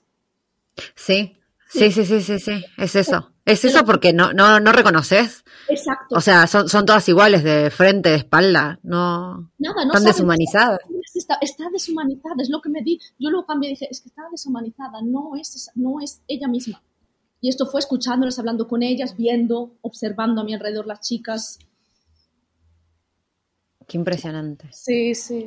[0.94, 1.36] Sí,
[1.68, 3.32] sí, sí, sí, sí, sí, es eso.
[3.44, 5.44] Es eso porque no, no, no reconoces.
[5.68, 6.14] Exacto.
[6.14, 9.50] O sea, son, son todas iguales de frente, de espalda, no.
[9.58, 10.78] Nada, no están deshumanizadas.
[11.12, 13.00] Está, está, deshumanizada, es lo que me di.
[13.18, 16.80] Yo lo cambié y dije, es que está deshumanizada, no es, no es ella misma.
[17.40, 21.58] Y esto fue escuchándolas, hablando con ellas, viendo, observando a mi alrededor las chicas.
[23.86, 24.68] Qué impresionante.
[24.72, 25.46] Sí, sí.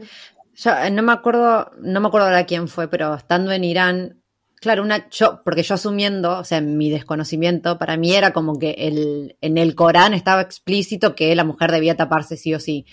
[0.56, 4.24] Yo eh, no me acuerdo, no me acuerdo ahora quién fue, pero estando en Irán,
[4.64, 8.72] Claro, una, yo, porque yo asumiendo, o sea, mi desconocimiento, para mí era como que
[8.78, 12.86] el, en el Corán estaba explícito que la mujer debía taparse sí o sí.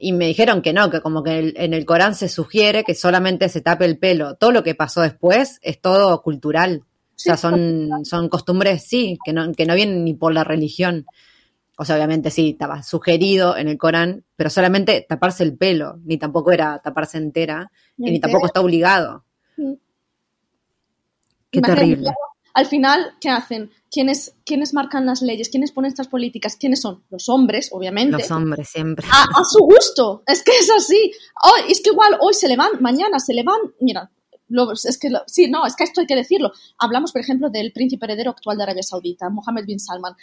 [0.00, 3.48] Y me dijeron que no, que como que en el Corán se sugiere que solamente
[3.48, 4.34] se tape el pelo.
[4.34, 6.82] Todo lo que pasó después es todo cultural.
[7.22, 11.06] O sea, son, son costumbres, sí, que no, que no vienen ni por la religión.
[11.78, 16.18] O sea, obviamente sí, estaba sugerido en el Corán, pero solamente taparse el pelo, ni
[16.18, 19.24] tampoco era taparse entera, y ni tampoco está obligado.
[19.56, 22.10] Qué Imagínate, terrible.
[22.54, 23.70] Al final, ¿qué hacen?
[23.90, 25.48] ¿Quiénes, ¿Quiénes marcan las leyes?
[25.48, 26.56] ¿Quiénes ponen estas políticas?
[26.56, 27.04] ¿Quiénes son?
[27.08, 28.18] Los hombres, obviamente.
[28.18, 29.06] Los hombres siempre.
[29.10, 30.22] a, a su gusto.
[30.26, 31.12] Es que es así.
[31.44, 33.60] Hoy, es que igual hoy se le van, mañana se le van.
[33.80, 34.10] Mira,
[34.52, 36.52] lo- es que lo- sí, no, es que esto hay que decirlo.
[36.78, 40.14] Hablamos, por ejemplo, del príncipe heredero actual de Arabia Saudita, Mohammed bin Salman.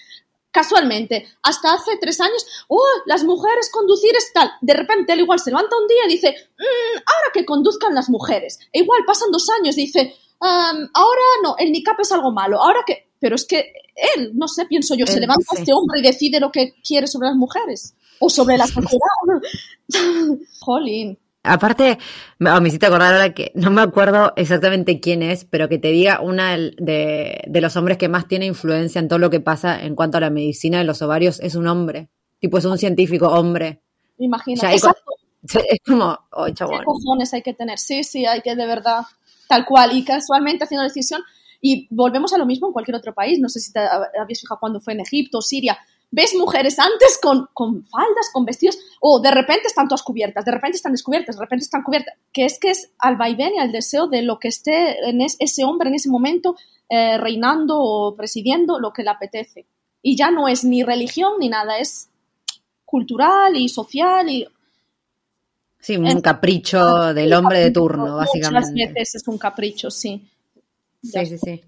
[0.51, 4.49] Casualmente, hasta hace tres años, oh, las mujeres conducir es tal.
[4.61, 8.09] De repente él igual se levanta un día y dice, "Mm, ahora que conduzcan las
[8.09, 8.59] mujeres.
[8.73, 12.59] E igual pasan dos años y dice, "Am, ahora no, el niqab es algo malo.
[12.59, 13.73] Ahora que, pero es que
[14.17, 15.57] él, no sé, pienso yo, se Él, levanta sí.
[15.59, 18.65] este hombre y decide lo que quiere sobre las mujeres o sobre la
[18.97, 18.99] sociedad.
[20.61, 21.19] Jolín.
[21.49, 21.97] Aparte,
[22.37, 25.77] me, oh, me hiciste acordar ahora que no me acuerdo exactamente quién es, pero que
[25.77, 29.39] te diga una de, de los hombres que más tiene influencia en todo lo que
[29.39, 32.09] pasa en cuanto a la medicina de los ovarios es un hombre.
[32.39, 33.81] Tipo, es un científico hombre.
[34.17, 34.61] Imagina.
[35.41, 37.79] Es como, oh, ¿Qué cojones hay que tener?
[37.79, 39.03] Sí, sí, hay que de verdad,
[39.47, 39.97] tal cual.
[39.97, 41.21] Y casualmente haciendo la decisión,
[41.61, 43.39] y volvemos a lo mismo en cualquier otro país.
[43.39, 45.77] No sé si te habías fijado cuando fue en Egipto, Siria.
[46.11, 50.51] Ves mujeres antes con, con faldas, con vestidos, o de repente están todas cubiertas, de
[50.51, 52.15] repente están descubiertas, de repente están cubiertas.
[52.33, 55.35] Que es que es al vaivén y al deseo de lo que esté en es-
[55.39, 56.55] ese hombre en ese momento
[56.89, 59.67] eh, reinando o presidiendo lo que le apetece.
[60.01, 62.09] Y ya no es ni religión ni nada, es
[62.85, 64.47] cultural y social y
[65.81, 68.17] Sí, un Es- capricho del hombre de turno, Muchas
[68.51, 68.87] básicamente.
[68.93, 70.27] veces es un capricho, sí.
[71.01, 71.61] Sí, sí, sí.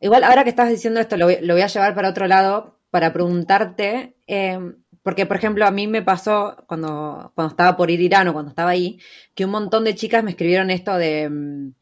[0.00, 2.75] Igual, ahora que estás diciendo esto, lo voy, lo voy a llevar para otro lado
[2.96, 4.58] para preguntarte, eh,
[5.02, 8.32] porque, por ejemplo, a mí me pasó cuando, cuando estaba por ir a Irán o
[8.32, 8.98] cuando estaba ahí,
[9.34, 11.28] que un montón de chicas me escribieron esto de...
[11.28, 11.74] mm,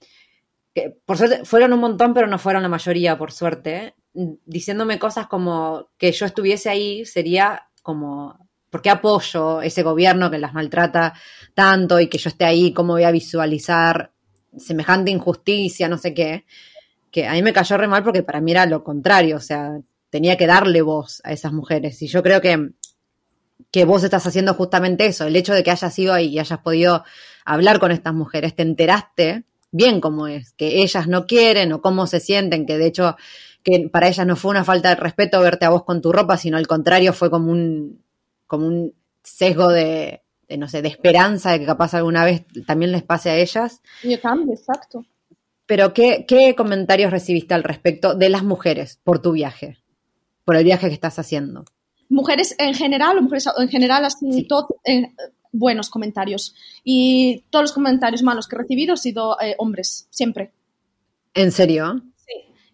[0.74, 4.98] que, por suerte, fueron un montón, pero no fueron la mayoría, por suerte, mm, diciéndome
[4.98, 8.36] cosas como que yo estuviese ahí sería como...
[8.68, 11.14] ¿Por qué apoyo ese gobierno que las maltrata
[11.54, 12.72] tanto y que yo esté ahí?
[12.72, 14.10] ¿Cómo voy a visualizar
[14.56, 15.88] semejante injusticia?
[15.88, 16.44] No sé qué
[17.14, 19.78] que a mí me cayó re mal porque para mí era lo contrario, o sea,
[20.14, 22.00] tenía que darle voz a esas mujeres.
[22.00, 22.70] Y yo creo que,
[23.72, 26.60] que vos estás haciendo justamente eso, el hecho de que hayas ido ahí y hayas
[26.60, 27.02] podido
[27.44, 29.42] hablar con estas mujeres, te enteraste
[29.72, 33.16] bien cómo es, que ellas no quieren o cómo se sienten, que de hecho
[33.64, 36.36] que para ellas no fue una falta de respeto verte a vos con tu ropa,
[36.36, 38.00] sino al contrario fue como un,
[38.46, 38.94] como un
[39.24, 43.30] sesgo de, de, no sé, de esperanza de que capaz alguna vez también les pase
[43.30, 43.82] a ellas.
[44.04, 45.04] Yo también, exacto.
[45.66, 49.78] Pero, ¿qué, ¿qué comentarios recibiste al respecto de las mujeres por tu viaje?
[50.44, 51.64] Por el viaje que estás haciendo.
[52.08, 54.46] Mujeres en general, o mujeres en general, así, Sí.
[54.46, 55.12] todo, eh,
[55.52, 56.54] buenos comentarios.
[56.82, 60.52] Y todos los comentarios malos que he recibido han sido eh, hombres, siempre.
[61.32, 62.02] ¿En serio?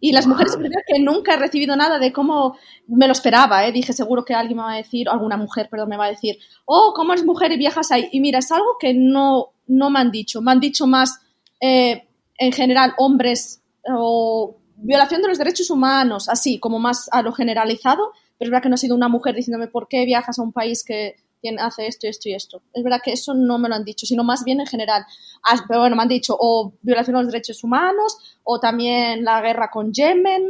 [0.03, 0.57] Y las mujeres,
[0.87, 2.57] que nunca he recibido nada de cómo
[2.87, 3.73] me lo esperaba, ¿eh?
[3.73, 6.39] Dije, seguro que alguien me va a decir, alguna mujer, perdón, me va a decir,
[6.65, 8.09] oh, ¿cómo eres mujer y viajas ahí?
[8.11, 10.41] Y mira, es algo que no, no me han dicho.
[10.41, 11.21] Me han dicho más,
[11.61, 12.09] eh,
[12.39, 18.13] en general, hombres o violación de los derechos humanos, así, como más a lo generalizado,
[18.39, 20.53] pero es verdad que no ha sido una mujer diciéndome, ¿por qué viajas a un
[20.53, 22.63] país que tiene- hace esto, esto y esto?
[22.73, 25.05] Es verdad que eso no me lo han dicho, sino más bien en general.
[25.45, 29.41] Ah, pero bueno, me han dicho o violación de los derechos humanos, o también la
[29.41, 30.43] guerra con Yemen,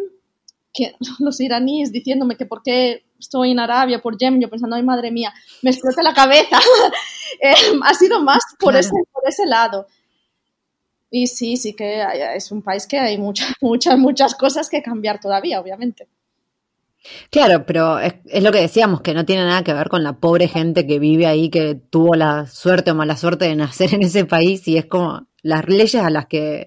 [0.72, 4.82] que los iraníes diciéndome que por qué estoy en Arabia por Yemen, yo pensando, ay
[4.82, 6.58] madre mía, me explota la cabeza.
[7.42, 7.54] Eh,
[7.84, 8.78] ha sido más por, Claro.
[8.80, 9.86] ese, por ese lado.
[11.10, 14.82] Y sí, sí que hay- es un país que hay muchas, muchas, muchas cosas que
[14.82, 16.08] cambiar todavía, obviamente.
[17.30, 20.14] Claro, pero es, es lo que decíamos, que no tiene nada que ver con la
[20.18, 24.02] pobre gente que vive ahí, que tuvo la suerte o mala suerte de nacer en
[24.02, 26.66] ese país y es como las leyes a las que,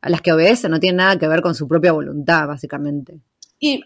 [0.00, 3.20] a las que obedecen no tienen nada que ver con su propia voluntad, básicamente.
[3.58, 3.82] Y eh,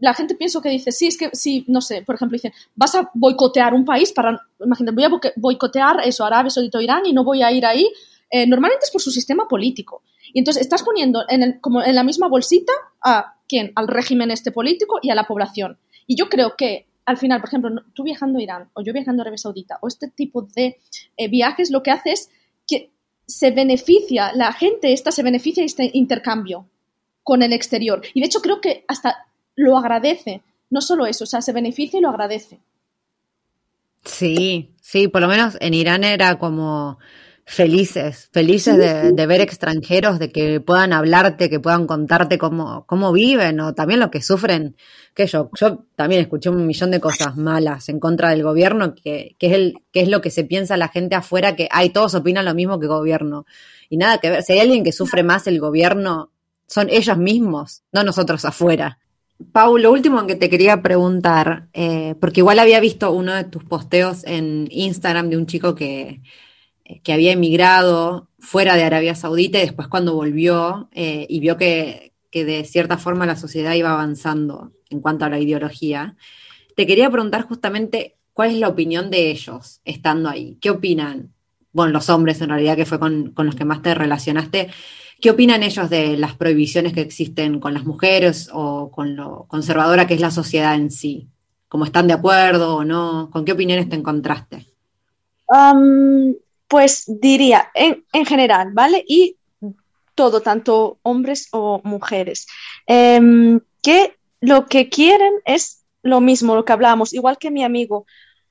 [0.00, 2.94] la gente pienso que dice, sí, es que, sí, no sé, por ejemplo, dicen, vas
[2.94, 7.12] a boicotear un país para, imagínate, voy a boicotear eso, Arabia Saudita o Irán y
[7.12, 7.86] no voy a ir ahí.
[8.30, 10.02] Eh, normalmente es por su sistema político.
[10.32, 12.72] Y entonces estás poniendo en, como en la misma bolsita
[13.02, 15.78] a quién, al régimen este político y a la población.
[16.06, 19.20] Y yo creo que al final, por ejemplo, tú viajando a Irán o yo viajando
[19.20, 20.78] a Arabia Saudita o este tipo de
[21.16, 22.30] eh, viajes, lo que hace es
[22.68, 22.90] que
[23.26, 26.66] se beneficia, la gente esta se beneficia de este intercambio
[27.22, 28.02] con el exterior.
[28.14, 29.26] Y de hecho creo que hasta
[29.56, 30.42] lo agradece.
[30.70, 32.60] No solo eso, o sea, se beneficia y lo agradece.
[34.04, 36.98] Sí, sí, por lo menos en Irán era como
[37.50, 43.12] felices, felices de, de ver extranjeros, de que puedan hablarte, que puedan contarte cómo, cómo
[43.12, 44.76] viven o también lo que sufren.
[45.14, 49.34] Que yo, yo también escuché un millón de cosas malas en contra del gobierno, que,
[49.36, 52.14] que es el, que es lo que se piensa la gente afuera, que hay todos
[52.14, 53.46] opinan lo mismo que gobierno.
[53.88, 56.30] Y nada que ver, si hay alguien que sufre más el gobierno,
[56.68, 59.00] son ellos mismos, no nosotros afuera.
[59.50, 63.64] Pau, lo último que te quería preguntar, eh, porque igual había visto uno de tus
[63.64, 66.20] posteos en Instagram de un chico que,
[67.04, 72.12] que había emigrado fuera de Arabia Saudita y después cuando volvió eh, y vio que,
[72.30, 76.16] que, de cierta forma la sociedad iba avanzando en cuanto a la ideología,
[76.76, 80.56] te quería preguntar justamente cuál es la opinión de ellos estando ahí.
[80.60, 81.32] ¿Qué opinan?
[81.72, 84.70] Bueno, los hombres en realidad, que fue con, con los que más te relacionaste.
[85.20, 90.06] ¿Qué opinan ellos de las prohibiciones que existen con las mujeres o con lo conservadora
[90.06, 91.28] que es la sociedad en sí?
[91.68, 93.28] ¿Cómo están de acuerdo o no?
[93.30, 94.66] ¿Con qué opiniones te encontraste?
[95.46, 96.34] Um,
[96.70, 99.04] pues diría, en, en, general, ¿vale?
[99.06, 99.36] Y
[100.14, 102.46] todo, tanto hombres o mujeres,
[102.86, 108.06] eh, que lo que quieren es lo mismo, lo que hablábamos, igual que mi amigo,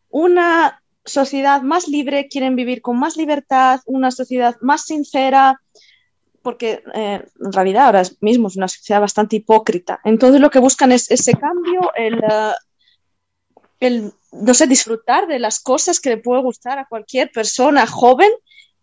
[0.10, 5.62] una sociedad más libre, quieren vivir con más libertad, una sociedad más sincera,
[6.42, 10.02] porque eh, en realidad ahora mismo es una sociedad bastante hipócrita.
[10.04, 12.54] Entonces lo que buscan es ese cambio, el, uh,
[13.80, 18.30] el no sé, disfrutar de las cosas que le puede gustar a cualquier persona joven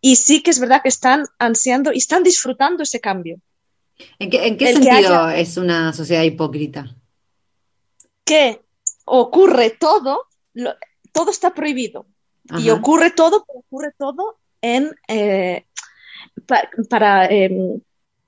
[0.01, 3.41] y sí que es verdad que están ansiando y están disfrutando ese cambio.
[4.19, 5.37] ¿En qué, en qué sentido haya...
[5.37, 6.95] es una sociedad hipócrita?
[8.25, 8.61] Que
[9.05, 10.75] ocurre todo, lo,
[11.13, 12.07] todo está prohibido
[12.51, 12.61] Ajá.
[12.61, 15.65] y ocurre todo, ocurre todo en, eh,
[16.47, 17.81] pa, para, eh,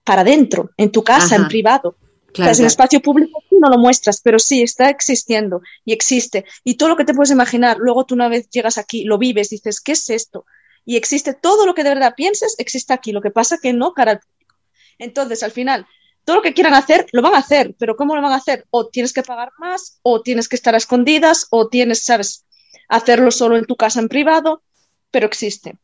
[0.05, 1.45] para dentro, en tu casa, Ajá.
[1.45, 1.97] en privado.
[2.33, 6.45] Claro, o sea, el espacio público no lo muestras, pero sí está existiendo y existe.
[6.64, 9.51] Y todo lo que te puedes imaginar, luego tú una vez llegas aquí, lo vives,
[9.51, 10.45] dices, ¿qué es esto?
[10.85, 13.12] Y existe todo lo que de verdad pienses, existe aquí.
[13.12, 14.57] Lo que pasa que no cara al público.
[14.99, 15.87] Entonces, al final,
[16.24, 18.66] todo lo que quieran hacer, lo van a hacer, pero ¿cómo lo van a hacer?
[18.70, 22.45] O tienes que pagar más, o tienes que estar a escondidas, o tienes, sabes,
[22.89, 24.62] hacerlo solo en tu casa en privado,
[25.11, 25.76] pero existe.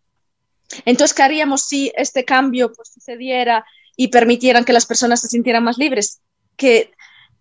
[0.85, 3.65] Entonces, ¿qué haríamos si este cambio pues, sucediera
[3.97, 6.21] y permitieran que las personas se sintieran más libres?
[6.57, 6.93] Que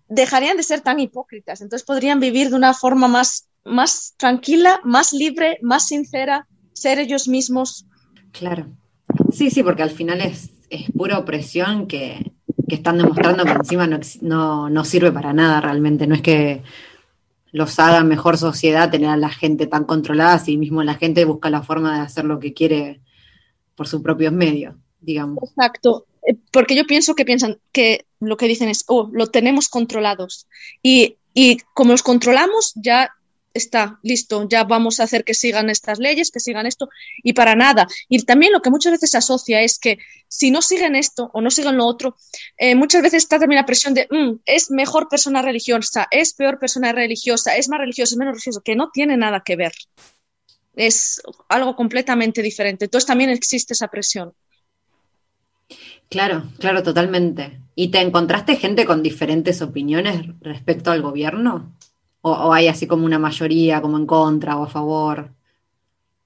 [0.07, 5.13] dejarían de ser tan hipócritas, entonces podrían vivir de una forma más, más tranquila, más
[5.13, 7.85] libre, más sincera, ser ellos mismos.
[8.31, 8.67] Claro.
[9.31, 12.31] Sí, sí, porque al final es, es pura opresión que,
[12.67, 16.07] que, están demostrando que encima no, no, no, sirve para nada realmente.
[16.07, 16.63] No es que
[17.51, 21.49] los haga mejor sociedad tener a la gente tan controlada, así mismo la gente busca
[21.49, 23.01] la forma de hacer lo que quiere
[23.75, 25.43] por sus propios medios, digamos.
[25.43, 26.05] Exacto
[26.51, 30.47] porque yo pienso que piensan que lo que dicen es, oh, lo tenemos controlados.
[30.81, 33.11] Y, y, como los controlamos, ya
[33.53, 36.89] está, listo, ya vamos a hacer que sigan estas leyes, que sigan esto,
[37.21, 37.87] y para nada.
[38.09, 41.41] Y también lo que muchas veces se asocia es que si no siguen esto o
[41.41, 42.15] no siguen lo otro,
[42.57, 46.59] eh, muchas veces está también la presión de, mm, es mejor persona religiosa, es peor
[46.59, 49.73] persona religiosa, es más religiosa, es menos religiosa, que no tiene nada que ver.
[50.75, 52.85] Es algo completamente diferente.
[52.85, 54.33] Entonces también existe esa presión.
[56.09, 57.59] Claro, claro, totalmente.
[57.75, 61.73] ¿Y te encontraste gente con diferentes opiniones respecto al gobierno?
[62.21, 65.31] ¿O, o hay así como una mayoría, como en contra o a favor?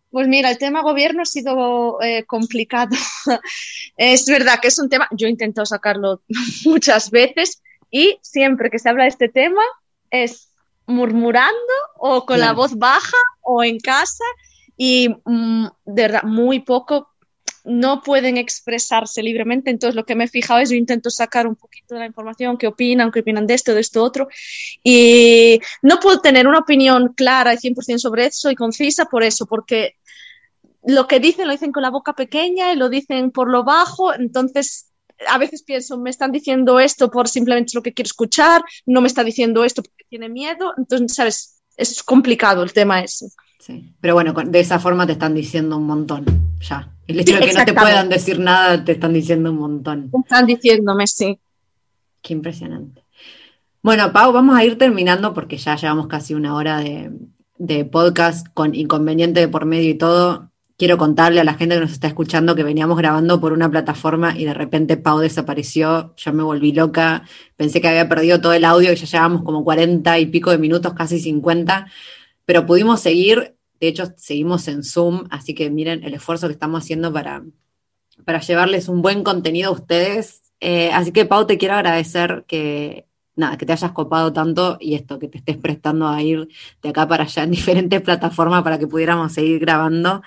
[0.10, 2.96] Pues mira, el tema gobierno ha sido eh, complicado.
[3.98, 6.22] es verdad que es un tema, yo he intentado sacarlo
[6.66, 7.62] muchas veces
[7.92, 9.62] y siempre que se habla de este tema
[10.10, 10.50] es
[10.86, 11.56] murmurando
[11.98, 12.52] o con claro.
[12.52, 14.24] la voz baja o en casa
[14.78, 17.10] y mm, de verdad muy poco
[17.68, 19.70] no pueden expresarse libremente.
[19.70, 22.58] Entonces, lo que me he fijado es yo intento sacar un poquito de la información,
[22.58, 24.30] qué opinan, qué opinan de esto, de esto, otro.
[24.84, 29.46] Y no puedo tener una opinión clara y 100% sobre eso y concisa por eso,
[29.46, 29.96] porque
[30.86, 34.14] lo que dicen lo dicen con la boca pequeña y lo dicen por lo bajo.
[34.14, 34.88] Entonces,
[35.28, 39.08] a veces pienso, me están diciendo esto por simplemente lo que quiero escuchar, no me
[39.08, 40.74] está diciendo esto porque tiene miedo.
[40.78, 41.62] Entonces, ¿sabes?
[41.76, 43.28] Es complicado el tema ese.
[43.60, 46.26] Sí, pero bueno, de esa forma te están diciendo un montón,
[46.62, 46.94] ya.
[47.08, 50.12] El hecho sí, de que no te puedan decir nada, te están diciendo un montón.
[50.24, 51.40] Están diciéndome, sí.
[52.22, 53.04] Qué impresionante.
[53.82, 57.12] Bueno, Pau, vamos a ir terminando porque ya llevamos casi una hora de,
[57.58, 60.52] de podcast con inconveniente de por medio y todo.
[60.78, 64.38] Quiero contarle a la gente que nos está escuchando que veníamos grabando por una plataforma
[64.38, 66.14] y de repente Pau desapareció.
[66.18, 67.24] Yo me volví loca.
[67.56, 70.58] Pensé que había perdido todo el audio y ya llevamos como 40 y pico de
[70.58, 71.88] minutos, casi 50.
[72.46, 76.84] Pero pudimos seguir de hecho, seguimos en Zoom, así que miren el esfuerzo que estamos
[76.84, 77.44] haciendo para,
[78.26, 80.42] para llevarles un buen contenido a ustedes.
[80.60, 83.06] Eh, así que, Pau, te quiero agradecer que,
[83.36, 86.48] nada, que te hayas copado tanto y esto, que te estés prestando a ir
[86.82, 90.22] de acá para allá en diferentes plataformas para que pudiéramos seguir grabando.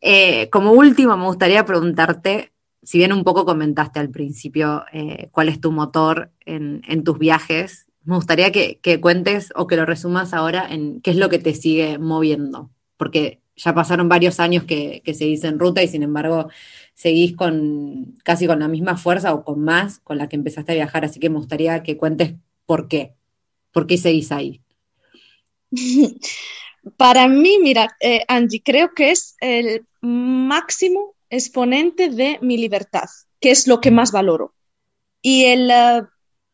[0.00, 5.48] Eh, como último, me gustaría preguntarte, si bien un poco comentaste al principio eh, cuál
[5.48, 9.84] es tu motor en, en tus viajes, me gustaría que, que, cuentes o que lo
[9.84, 14.64] resumas ahora en qué es lo que te sigue moviendo porque ya pasaron varios años
[14.64, 16.48] que, que seguís en ruta y sin embargo
[16.94, 20.76] seguís con casi con la misma fuerza o con más con la que empezaste a
[20.76, 22.34] viajar, así que me gustaría que cuentes
[22.66, 23.14] por qué.
[23.72, 24.62] ¿Por qué seguís ahí?
[26.96, 33.08] Para mí, mira, eh, Angie, creo que es el máximo exponente de mi libertad,
[33.40, 34.54] que es lo que más valoro.
[35.20, 36.02] Y el eh,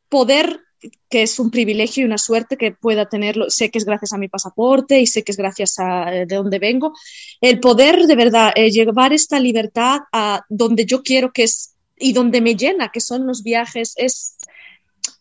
[0.09, 0.61] poder,
[1.09, 4.18] que es un privilegio y una suerte que pueda tenerlo, sé que es gracias a
[4.18, 6.93] mi pasaporte y sé que es gracias a eh, de dónde vengo,
[7.41, 11.72] el poder de verdad llevar esta libertad a donde yo quiero que es
[12.03, 14.37] y donde me llena, que son los viajes, es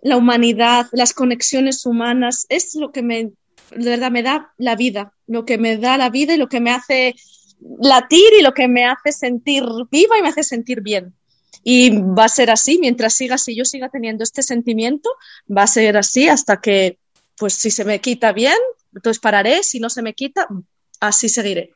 [0.02, 3.32] la humanidad, las conexiones humanas, es lo que me,
[3.72, 6.72] verdad, me da la vida, lo que me da la vida y lo que me
[6.72, 7.16] hace
[7.80, 11.14] latir y lo que me hace sentir viva y me hace sentir bien.
[11.64, 15.10] Y va a ser así, mientras siga, si yo siga teniendo este sentimiento,
[15.56, 16.98] va a ser así hasta que,
[17.38, 18.58] pues si se me quita bien,
[18.94, 20.48] entonces pararé, si no se me quita,
[21.00, 21.74] así seguiré.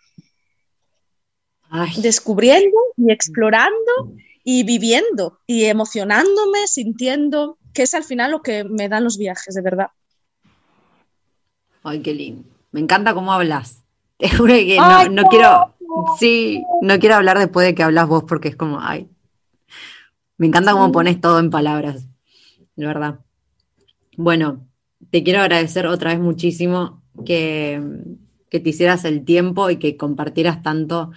[1.97, 4.13] Descubriendo y explorando
[4.43, 9.55] y viviendo y emocionándome, sintiendo, que es al final lo que me dan los viajes,
[9.55, 9.87] de verdad.
[11.83, 12.47] Ay, qué lindo.
[12.71, 13.83] Me encanta cómo hablas.
[14.17, 14.77] Te juro que
[15.11, 15.75] no, quiero,
[16.19, 19.09] sí, no quiero hablar después de que hablas vos porque es como, ay,
[20.37, 22.07] me encanta cómo pones todo en palabras,
[22.75, 23.19] de verdad.
[24.17, 24.67] Bueno,
[25.09, 27.81] te quiero agradecer otra vez muchísimo que,
[28.49, 31.11] que te hicieras el tiempo y que compartieras tanto.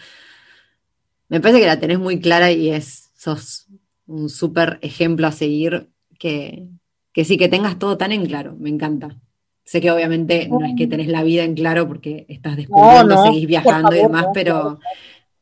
[1.28, 3.66] Me parece que la tenés muy clara y es, sos
[4.06, 5.88] un súper ejemplo a seguir
[6.18, 6.66] que,
[7.12, 9.16] que sí, que tengas todo tan en claro, me encanta.
[9.64, 13.46] Sé que obviamente no es que tenés la vida en claro porque estás descubriendo, seguís
[13.46, 14.80] viajando y demás, pero,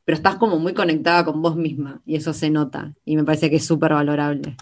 [0.07, 3.51] pero estás como muy conectada con vos misma y eso se nota y me parece
[3.51, 4.57] que es súper valorable.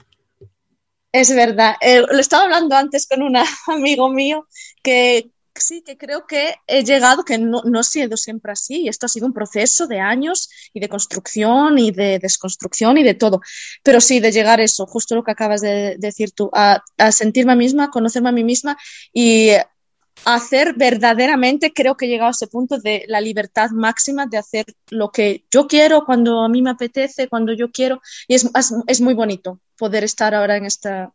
[1.13, 1.77] Es verdad.
[1.83, 3.37] Eh, lo estaba hablando antes con un
[3.69, 4.49] amigo mío
[4.83, 9.05] que sí, que creo que he llegado, que no, no, ha sido siempre así, esto
[9.07, 13.43] ha sido un proceso de años y de construcción y de desconstrucción y de todo.
[13.83, 17.13] Pero sí, de llegar a eso, justo lo que acabas de, decir tú, a, a,
[17.13, 18.79] sentirme a mí misma, a conocerme a mí misma
[19.13, 19.51] y
[20.25, 24.67] hacer verdaderamente, creo que he llegado a ese punto de la libertad máxima de hacer
[24.91, 28.01] lo que yo quiero, cuando a mí me apetece, cuando yo quiero.
[28.29, 28.51] Y es,
[28.87, 31.13] es muy bonito poder estar ahora en esta,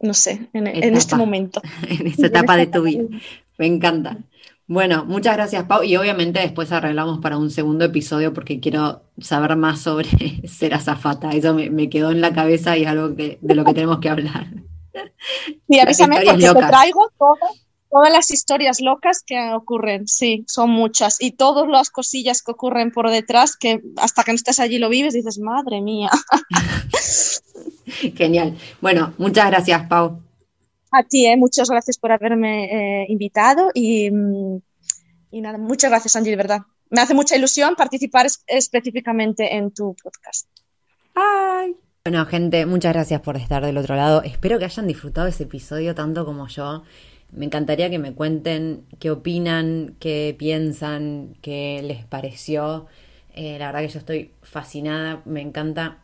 [0.00, 1.60] no sé, en, este momento.
[1.88, 3.04] en esta etapa de tu vida.
[3.58, 4.18] Me encanta.
[4.66, 5.82] Bueno, muchas gracias, Pau.
[5.82, 10.08] Y obviamente después arreglamos para un segundo episodio porque quiero saber más sobre
[10.46, 11.30] ser azafata.
[11.30, 14.46] Eso me, quedó en la cabeza y es algo de lo que tenemos que hablar.
[15.68, 17.10] Sí, avísame porque te traigo
[17.90, 20.06] todas las historias locas que ocurren.
[20.06, 21.20] Sí, son muchas.
[21.20, 24.88] Y todas las cosillas que ocurren por detrás que hasta que no estás allí lo
[24.88, 26.10] vives dices, madre mía.
[28.16, 28.56] Genial.
[28.80, 30.20] Bueno, muchas gracias, Pau.
[30.90, 34.60] A ti, eh, muchas gracias por haberme eh, invitado y, mm,
[35.32, 36.60] y, nada, muchas gracias, Angie, de verdad.
[36.90, 40.48] Me hace mucha ilusión participar específicamente en tu podcast.
[41.14, 41.76] Ay.
[42.04, 44.22] Bueno, gente, muchas gracias por estar del otro lado.
[44.22, 46.84] Espero que hayan disfrutado ese episodio tanto como yo.
[47.30, 52.86] Me encantaría que me cuenten qué opinan, qué piensan, qué les pareció.
[53.34, 55.98] Eh, la verdad que yo estoy fascinada, me encanta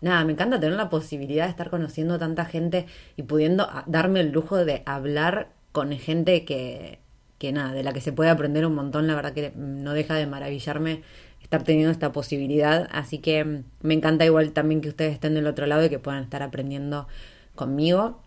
[0.00, 2.86] nada, me encanta tener la posibilidad de estar conociendo tanta gente
[3.16, 7.00] y pudiendo darme el lujo de hablar con gente que,
[7.38, 10.14] que nada, de la que se puede aprender un montón, la verdad que no deja
[10.14, 11.02] de maravillarme
[11.42, 15.46] estar teniendo esta posibilidad, así que mm, me encanta igual también que ustedes estén del
[15.46, 17.08] otro lado y que puedan estar aprendiendo
[17.54, 18.20] conmigo.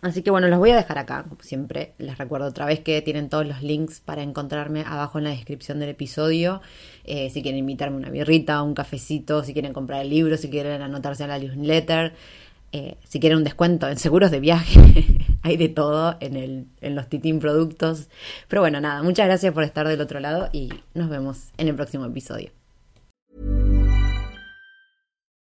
[0.00, 1.94] Así que bueno, los voy a dejar acá, como siempre.
[1.98, 5.80] Les recuerdo otra vez que tienen todos los links para encontrarme abajo en la descripción
[5.80, 6.60] del episodio.
[7.04, 10.82] Eh, si quieren invitarme una birrita, un cafecito, si quieren comprar el libro, si quieren
[10.82, 12.12] anotarse a la newsletter,
[12.70, 14.80] eh, si quieren un descuento en seguros de viaje.
[15.42, 18.08] Hay de todo en, el, en los Titín Productos.
[18.46, 21.74] Pero bueno, nada, muchas gracias por estar del otro lado y nos vemos en el
[21.74, 22.57] próximo episodio.